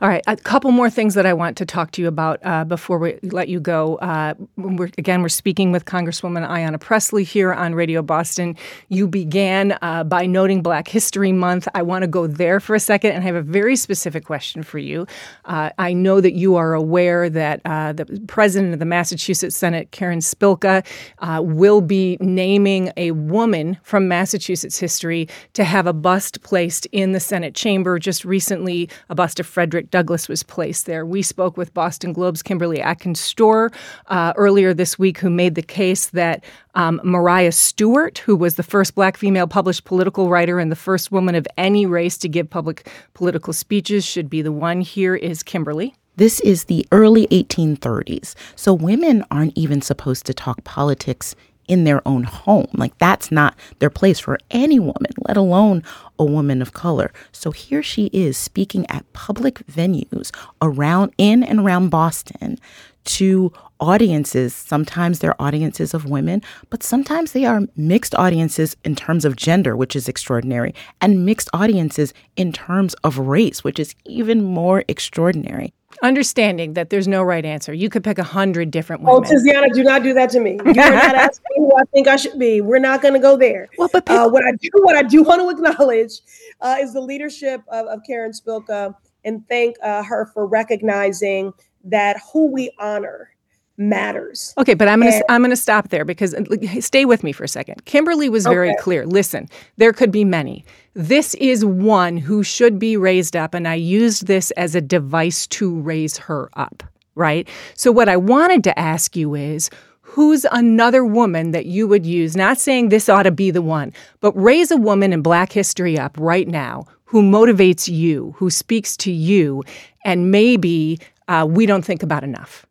All 0.00 0.08
right, 0.08 0.22
a 0.26 0.36
couple 0.36 0.70
more 0.70 0.90
things 0.90 1.14
that 1.14 1.26
I 1.26 1.32
want 1.32 1.56
to 1.58 1.66
talk 1.66 1.90
to 1.92 2.02
you 2.02 2.08
about 2.08 2.40
uh, 2.44 2.64
before 2.64 2.98
we 2.98 3.18
let 3.22 3.48
you 3.48 3.60
go. 3.60 3.96
Uh, 3.96 4.34
we're, 4.56 4.90
again, 4.98 5.22
we're 5.22 5.28
speaking 5.28 5.72
with 5.72 5.84
Congresswoman 5.84 6.46
Ayanna 6.48 6.80
Pressley 6.80 7.24
here 7.24 7.52
on 7.52 7.74
Radio 7.74 8.02
Boston. 8.02 8.56
You 8.88 9.08
began 9.08 9.78
uh, 9.82 10.04
by 10.04 10.26
noting 10.26 10.62
Black 10.62 10.88
History 10.88 11.32
Month. 11.32 11.68
I 11.74 11.82
want 11.82 12.02
to 12.02 12.08
go 12.08 12.26
there 12.26 12.60
for 12.60 12.74
a 12.74 12.80
second 12.80 13.12
and 13.12 13.22
I 13.22 13.26
have 13.26 13.34
a 13.34 13.42
very 13.42 13.76
specific 13.76 14.24
question 14.24 14.62
for 14.62 14.78
you. 14.78 15.06
Uh, 15.44 15.70
I 15.78 15.92
know 15.92 16.20
that 16.20 16.34
you 16.34 16.56
are 16.56 16.74
aware 16.74 17.30
that 17.30 17.60
uh, 17.64 17.92
the 17.92 18.06
president 18.26 18.72
of 18.72 18.78
the 18.78 18.84
Massachusetts 18.84 19.56
Senate, 19.56 19.90
Karen 19.90 20.20
Spilka, 20.20 20.86
uh, 21.18 21.40
will 21.42 21.80
be 21.80 22.16
naming 22.20 22.92
a 22.96 23.12
woman 23.12 23.78
from 23.82 24.08
Massachusetts 24.08 24.78
history 24.78 25.28
to 25.54 25.64
have 25.64 25.86
a 25.86 25.92
bust 25.92 26.42
placed 26.42 26.86
in 26.92 27.12
the 27.12 27.20
Senate 27.20 27.54
chamber. 27.54 27.98
Just 27.98 28.24
recently, 28.24 28.88
a 29.08 29.14
bust 29.14 29.40
of 29.40 29.46
Fred 29.46 29.65
Frederick 29.66 29.90
Douglass 29.90 30.28
was 30.28 30.44
placed 30.44 30.86
there. 30.86 31.04
We 31.04 31.22
spoke 31.22 31.56
with 31.56 31.74
Boston 31.74 32.12
Globe's 32.12 32.40
Kimberly 32.40 32.80
Atkins 32.80 33.20
Stohr 33.20 33.74
uh, 34.06 34.32
earlier 34.36 34.72
this 34.72 34.96
week, 34.96 35.18
who 35.18 35.28
made 35.28 35.56
the 35.56 35.60
case 35.62 36.10
that 36.10 36.44
um, 36.76 37.00
Maria 37.02 37.50
Stewart, 37.50 38.18
who 38.18 38.36
was 38.36 38.54
the 38.54 38.62
first 38.62 38.94
black 38.94 39.16
female 39.16 39.48
published 39.48 39.84
political 39.84 40.28
writer 40.28 40.60
and 40.60 40.70
the 40.70 40.76
first 40.76 41.10
woman 41.10 41.34
of 41.34 41.48
any 41.58 41.84
race 41.84 42.16
to 42.18 42.28
give 42.28 42.48
public 42.48 42.88
political 43.12 43.52
speeches, 43.52 44.04
should 44.04 44.30
be 44.30 44.40
the 44.40 44.52
one. 44.52 44.82
Here 44.82 45.16
is 45.16 45.42
Kimberly. 45.42 45.96
This 46.14 46.38
is 46.42 46.66
the 46.66 46.86
early 46.92 47.26
1830s, 47.26 48.36
so 48.54 48.72
women 48.72 49.24
aren't 49.32 49.58
even 49.58 49.82
supposed 49.82 50.26
to 50.26 50.32
talk 50.32 50.62
politics 50.62 51.34
in 51.68 51.84
their 51.84 52.06
own 52.06 52.24
home. 52.24 52.68
Like 52.74 52.96
that's 52.98 53.30
not 53.30 53.54
their 53.78 53.90
place 53.90 54.18
for 54.18 54.38
any 54.50 54.78
woman, 54.78 55.12
let 55.26 55.36
alone 55.36 55.82
a 56.18 56.24
woman 56.24 56.62
of 56.62 56.72
color. 56.72 57.12
So 57.32 57.50
here 57.50 57.82
she 57.82 58.06
is 58.12 58.36
speaking 58.36 58.86
at 58.88 59.10
public 59.12 59.66
venues 59.66 60.34
around 60.62 61.12
in 61.18 61.42
and 61.42 61.60
around 61.60 61.90
Boston 61.90 62.58
to 63.06 63.52
audiences. 63.80 64.54
Sometimes 64.54 65.18
they're 65.18 65.40
audiences 65.40 65.94
of 65.94 66.06
women, 66.06 66.42
but 66.70 66.82
sometimes 66.82 67.32
they 67.32 67.44
are 67.44 67.62
mixed 67.76 68.14
audiences 68.14 68.76
in 68.84 68.96
terms 68.96 69.24
of 69.24 69.36
gender, 69.36 69.76
which 69.76 69.96
is 69.96 70.08
extraordinary, 70.08 70.74
and 71.00 71.24
mixed 71.24 71.48
audiences 71.52 72.12
in 72.36 72.52
terms 72.52 72.94
of 73.04 73.18
race, 73.18 73.64
which 73.64 73.78
is 73.78 73.94
even 74.04 74.44
more 74.44 74.84
extraordinary. 74.88 75.72
Understanding 76.02 76.74
that 76.74 76.90
there's 76.90 77.08
no 77.08 77.22
right 77.22 77.44
answer. 77.44 77.72
You 77.72 77.88
could 77.88 78.04
pick 78.04 78.18
a 78.18 78.22
hundred 78.22 78.70
different 78.70 79.02
oh, 79.06 79.20
women. 79.20 79.30
Oh, 79.30 79.34
Tiziana, 79.34 79.72
do 79.72 79.82
not 79.82 80.02
do 80.02 80.12
that 80.14 80.30
to 80.30 80.40
me. 80.40 80.58
You 80.66 80.82
are 80.82 80.90
not 80.90 81.14
asking 81.14 81.44
who 81.56 81.72
I 81.74 81.84
think 81.92 82.06
I 82.06 82.16
should 82.16 82.38
be. 82.38 82.60
We're 82.60 82.80
not 82.80 83.00
going 83.00 83.14
to 83.14 83.20
go 83.20 83.36
there. 83.36 83.68
Well, 83.78 83.88
but 83.90 84.08
uh, 84.10 84.28
what 84.28 84.44
I 84.44 84.52
do, 84.60 84.68
what 84.82 84.94
I 84.94 85.02
do 85.02 85.22
want 85.22 85.40
to 85.40 85.48
acknowledge 85.48 86.20
uh, 86.60 86.76
is 86.80 86.92
the 86.92 87.00
leadership 87.00 87.62
of, 87.68 87.86
of 87.86 88.00
Karen 88.06 88.32
Spilka 88.32 88.94
and 89.24 89.46
thank 89.48 89.76
uh, 89.82 90.02
her 90.02 90.30
for 90.32 90.46
recognizing 90.46 91.52
that 91.86 92.16
who 92.32 92.50
we 92.50 92.70
honor 92.78 93.30
matters. 93.78 94.54
Okay, 94.58 94.74
but 94.74 94.88
I'm 94.88 95.00
going 95.00 95.12
to 95.12 95.32
I'm 95.32 95.42
going 95.42 95.50
to 95.50 95.56
stop 95.56 95.88
there 95.88 96.04
because 96.04 96.34
stay 96.80 97.04
with 97.04 97.22
me 97.22 97.32
for 97.32 97.44
a 97.44 97.48
second. 97.48 97.84
Kimberly 97.84 98.28
was 98.28 98.44
very 98.44 98.70
okay. 98.70 98.78
clear. 98.80 99.06
Listen, 99.06 99.48
there 99.76 99.92
could 99.92 100.10
be 100.10 100.24
many. 100.24 100.64
This 100.94 101.34
is 101.34 101.64
one 101.64 102.16
who 102.16 102.42
should 102.42 102.78
be 102.78 102.96
raised 102.96 103.36
up 103.36 103.54
and 103.54 103.68
I 103.68 103.74
used 103.74 104.26
this 104.26 104.50
as 104.52 104.74
a 104.74 104.80
device 104.80 105.46
to 105.48 105.78
raise 105.80 106.16
her 106.16 106.48
up, 106.54 106.82
right? 107.14 107.48
So 107.74 107.92
what 107.92 108.08
I 108.08 108.16
wanted 108.16 108.64
to 108.64 108.78
ask 108.78 109.14
you 109.14 109.34
is 109.34 109.68
who's 110.00 110.46
another 110.52 111.04
woman 111.04 111.50
that 111.50 111.66
you 111.66 111.86
would 111.86 112.06
use, 112.06 112.34
not 112.34 112.58
saying 112.58 112.88
this 112.88 113.08
ought 113.08 113.24
to 113.24 113.30
be 113.30 113.50
the 113.50 113.60
one, 113.60 113.92
but 114.20 114.32
raise 114.32 114.70
a 114.70 114.76
woman 114.78 115.12
in 115.12 115.20
Black 115.20 115.52
history 115.52 115.98
up 115.98 116.16
right 116.18 116.48
now 116.48 116.86
who 117.04 117.22
motivates 117.22 117.88
you, 117.88 118.34
who 118.36 118.50
speaks 118.50 118.96
to 118.96 119.12
you, 119.12 119.62
and 120.04 120.30
maybe 120.30 120.98
uh, 121.28 121.46
we 121.48 121.66
don't 121.66 121.84
think 121.84 122.02
about 122.02 122.24
enough. 122.24 122.66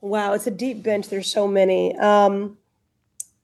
Wow, 0.00 0.34
it's 0.34 0.46
a 0.46 0.50
deep 0.50 0.82
bench. 0.82 1.08
There's 1.08 1.30
so 1.30 1.48
many. 1.48 1.96
Um, 1.96 2.58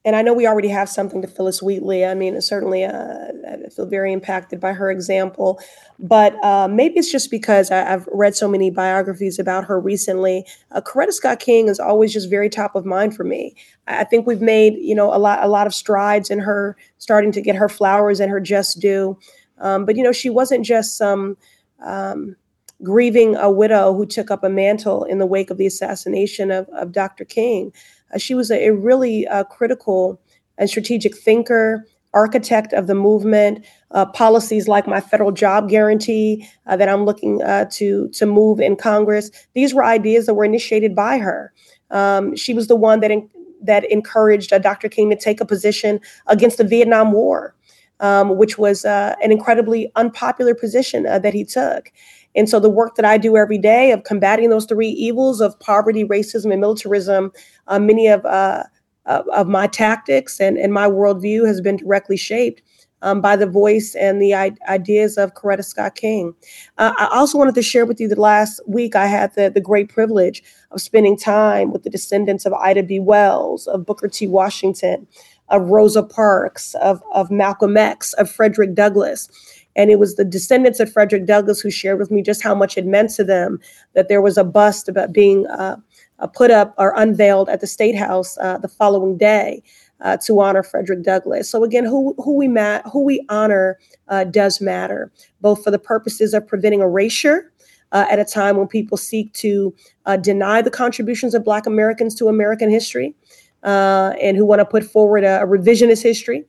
and 0.05 0.15
I 0.15 0.21
know 0.21 0.33
we 0.33 0.47
already 0.47 0.67
have 0.67 0.89
something 0.89 1.21
to 1.21 1.27
Phillis 1.27 1.61
Wheatley. 1.61 2.05
I 2.05 2.13
mean, 2.13 2.39
certainly 2.41 2.83
uh, 2.83 3.27
I 3.49 3.69
feel 3.69 3.85
very 3.85 4.11
impacted 4.11 4.59
by 4.59 4.73
her 4.73 4.91
example. 4.91 5.61
But 5.97 6.35
uh, 6.43 6.67
maybe 6.67 6.95
it's 6.99 7.11
just 7.11 7.31
because 7.31 7.71
I, 7.71 7.77
have 7.77 8.07
read 8.11 8.35
so 8.35 8.49
many 8.49 8.69
biographies 8.69 9.39
about 9.39 9.63
her 9.65 9.79
recently. 9.79 10.45
Uh, 10.71 10.81
Coretta 10.81 11.13
Scott 11.13 11.39
King 11.39 11.69
is 11.69 11.79
always 11.79 12.11
just 12.11 12.29
very 12.29 12.49
top 12.49 12.75
of 12.75 12.85
mind 12.85 13.15
for 13.15 13.23
me. 13.23 13.55
I 13.87 14.03
think 14.03 14.27
we've 14.27 14.41
made, 14.41 14.73
you 14.73 14.93
know, 14.93 15.13
a 15.13 15.17
lot, 15.17 15.41
a 15.41 15.47
lot 15.47 15.67
of 15.67 15.73
strides 15.73 16.29
in 16.29 16.39
her 16.39 16.75
starting 16.97 17.31
to 17.31 17.41
get 17.41 17.55
her 17.55 17.69
flowers 17.69 18.19
and 18.19 18.29
her 18.29 18.41
just 18.41 18.81
due. 18.81 19.17
Um, 19.59 19.85
but 19.85 19.95
you 19.95 20.03
know, 20.03 20.11
she 20.11 20.29
wasn't 20.29 20.65
just 20.65 20.97
some 20.97 21.37
um, 21.83 22.35
grieving 22.81 23.35
a 23.35 23.49
widow 23.49 23.93
who 23.93 24.05
took 24.05 24.31
up 24.31 24.43
a 24.43 24.49
mantle 24.49 25.03
in 25.05 25.19
the 25.19 25.25
wake 25.25 25.49
of 25.49 25.57
the 25.57 25.65
assassination 25.65 26.51
of, 26.51 26.67
of 26.69 26.91
Dr. 26.91 27.25
King. 27.25 27.71
Uh, 28.13 28.17
she 28.17 28.35
was 28.35 28.51
a, 28.51 28.67
a 28.67 28.73
really 28.73 29.27
uh, 29.27 29.43
critical 29.45 30.19
and 30.57 30.69
strategic 30.69 31.17
thinker, 31.17 31.87
architect 32.13 32.73
of 32.73 32.87
the 32.87 32.95
movement. 32.95 33.65
Uh, 33.91 34.05
policies 34.05 34.67
like 34.67 34.87
my 34.87 34.99
federal 34.99 35.31
job 35.31 35.69
guarantee 35.69 36.47
uh, 36.67 36.75
that 36.75 36.89
I'm 36.89 37.05
looking 37.05 37.43
uh, 37.43 37.65
to 37.73 38.09
to 38.09 38.25
move 38.25 38.59
in 38.59 38.75
Congress. 38.75 39.29
These 39.53 39.73
were 39.73 39.85
ideas 39.85 40.25
that 40.25 40.33
were 40.33 40.45
initiated 40.45 40.95
by 40.95 41.19
her. 41.19 41.53
Um, 41.91 42.35
she 42.35 42.53
was 42.53 42.67
the 42.67 42.75
one 42.75 43.01
that 43.01 43.11
in, 43.11 43.29
that 43.61 43.89
encouraged 43.91 44.51
uh, 44.51 44.59
Dr. 44.59 44.89
King 44.89 45.09
to 45.09 45.15
take 45.15 45.39
a 45.39 45.45
position 45.45 45.99
against 46.27 46.57
the 46.57 46.63
Vietnam 46.63 47.11
War, 47.11 47.55
um, 48.03 48.37
which 48.37 48.57
was 48.57 48.85
an 48.85 49.31
incredibly 49.31 49.91
unpopular 49.95 50.53
position 50.53 51.03
that 51.03 51.33
he 51.33 51.43
took. 51.43 51.91
And 52.35 52.49
so 52.49 52.59
the 52.59 52.69
work 52.69 52.95
that 52.95 53.05
I 53.05 53.17
do 53.17 53.37
every 53.37 53.57
day 53.57 53.91
of 53.91 54.03
combating 54.03 54.49
those 54.49 54.65
three 54.65 54.89
evils 54.89 55.39
of 55.39 55.59
poverty, 55.59 56.03
racism, 56.03 56.51
and 56.51 56.61
militarism, 56.61 57.31
uh, 57.67 57.79
many 57.79 58.07
of 58.07 58.25
uh, 58.25 58.63
of 59.05 59.47
my 59.47 59.67
tactics 59.67 60.39
and, 60.39 60.57
and 60.57 60.73
my 60.73 60.87
worldview 60.87 61.45
has 61.45 61.59
been 61.59 61.75
directly 61.75 62.15
shaped 62.15 62.61
um, 63.01 63.19
by 63.19 63.35
the 63.35 63.45
voice 63.45 63.95
and 63.95 64.21
the 64.21 64.33
I- 64.33 64.55
ideas 64.67 65.17
of 65.17 65.33
Coretta 65.33 65.63
Scott 65.63 65.95
King. 65.95 66.33
Uh, 66.77 66.93
I 66.97 67.09
also 67.11 67.37
wanted 67.37 67.55
to 67.55 67.61
share 67.61 67.85
with 67.85 67.99
you 67.99 68.07
that 68.07 68.17
last 68.17 68.61
week 68.65 68.95
I 68.95 69.07
had 69.07 69.35
the, 69.35 69.49
the 69.49 69.61
great 69.61 69.89
privilege 69.89 70.41
of 70.71 70.81
spending 70.81 71.17
time 71.17 71.71
with 71.71 71.83
the 71.83 71.89
descendants 71.89 72.45
of 72.45 72.53
Ida 72.53 72.83
B. 72.83 72.99
Wells, 72.99 73.67
of 73.67 73.85
Booker 73.85 74.07
T. 74.07 74.25
Washington, 74.25 75.05
of 75.49 75.69
Rosa 75.69 76.03
Parks, 76.03 76.75
of, 76.75 77.01
of 77.13 77.31
Malcolm 77.31 77.77
X, 77.77 78.13
of 78.13 78.29
Frederick 78.29 78.73
Douglass. 78.73 79.29
And 79.75 79.89
it 79.89 79.99
was 79.99 80.15
the 80.15 80.25
descendants 80.25 80.79
of 80.79 80.91
Frederick 80.91 81.25
Douglass 81.25 81.59
who 81.61 81.71
shared 81.71 81.99
with 81.99 82.11
me 82.11 82.21
just 82.21 82.43
how 82.43 82.55
much 82.55 82.77
it 82.77 82.85
meant 82.85 83.11
to 83.11 83.23
them 83.23 83.59
that 83.93 84.07
there 84.07 84.21
was 84.21 84.37
a 84.37 84.43
bust 84.43 84.89
about 84.89 85.13
being 85.13 85.47
uh, 85.47 85.77
uh, 86.19 86.27
put 86.27 86.51
up 86.51 86.73
or 86.77 86.93
unveiled 86.95 87.49
at 87.49 87.59
the 87.61 87.67
State 87.67 87.95
House 87.95 88.37
uh, 88.39 88.57
the 88.57 88.67
following 88.67 89.17
day. 89.17 89.61
uh, 90.01 90.17
to 90.17 90.39
honor 90.39 90.63
Frederick 90.63 91.01
Douglass. 91.03 91.49
So 91.49 91.63
again, 91.63 91.85
who 91.85 92.13
who 92.23 92.35
we 92.35 92.47
ma- 92.47 92.81
who 92.91 93.03
we 93.03 93.25
honor 93.29 93.79
uh, 94.09 94.25
does 94.25 94.61
matter, 94.61 95.11
both 95.41 95.63
for 95.63 95.71
the 95.71 95.79
purposes 95.79 96.33
of 96.33 96.45
preventing 96.47 96.81
erasure. 96.81 97.49
Uh, 97.91 98.07
at 98.09 98.17
a 98.17 98.25
time 98.25 98.57
when 98.57 98.67
people 98.67 98.97
seek 98.97 99.31
to 99.33 99.71
uh, 100.07 100.17
deny 100.17 100.63
the 100.63 100.71
contributions 100.71 101.35
of 101.35 101.43
Black 101.43 101.67
Americans 101.67 102.15
to 102.15 102.27
American 102.27 102.67
history, 102.67 103.13
uh, 103.63 104.13
and 104.21 104.37
who 104.37 104.45
want 104.45 104.59
to 104.59 104.65
put 104.65 104.83
forward 104.83 105.23
a, 105.23 105.41
a 105.41 105.47
revisionist 105.47 106.03
history, 106.03 106.45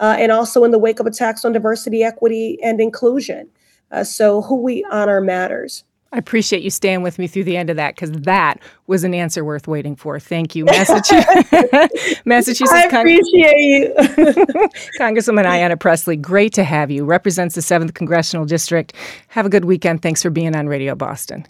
uh, 0.00 0.16
and 0.18 0.30
also 0.30 0.64
in 0.64 0.70
the 0.70 0.78
wake 0.78 1.00
of 1.00 1.06
attacks 1.06 1.44
on 1.44 1.52
diversity, 1.52 2.02
equity, 2.02 2.58
and 2.62 2.80
inclusion. 2.80 3.48
Uh, 3.90 4.04
so, 4.04 4.42
who 4.42 4.62
we 4.62 4.84
honor 4.90 5.20
matters. 5.20 5.84
I 6.10 6.16
appreciate 6.16 6.62
you 6.62 6.70
staying 6.70 7.02
with 7.02 7.18
me 7.18 7.26
through 7.26 7.44
the 7.44 7.56
end 7.56 7.68
of 7.68 7.76
that 7.76 7.94
because 7.94 8.10
that 8.12 8.60
was 8.86 9.04
an 9.04 9.12
answer 9.12 9.44
worth 9.44 9.68
waiting 9.68 9.94
for. 9.94 10.18
Thank 10.18 10.56
you, 10.56 10.64
Massachusetts. 10.64 12.22
Massachusetts. 12.24 12.72
I 12.72 12.84
appreciate 12.84 13.58
you, 13.58 13.94
Congresswoman 14.98 15.44
Ayanna 15.44 15.78
Pressley. 15.78 16.16
Great 16.16 16.54
to 16.54 16.64
have 16.64 16.90
you. 16.90 17.04
Represents 17.04 17.54
the 17.54 17.62
Seventh 17.62 17.92
Congressional 17.92 18.46
District. 18.46 18.94
Have 19.28 19.44
a 19.44 19.50
good 19.50 19.66
weekend. 19.66 20.00
Thanks 20.00 20.22
for 20.22 20.30
being 20.30 20.56
on 20.56 20.66
Radio 20.66 20.94
Boston. 20.94 21.46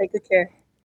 Take 0.00 0.12
good 0.12 0.26
care. 0.28 0.50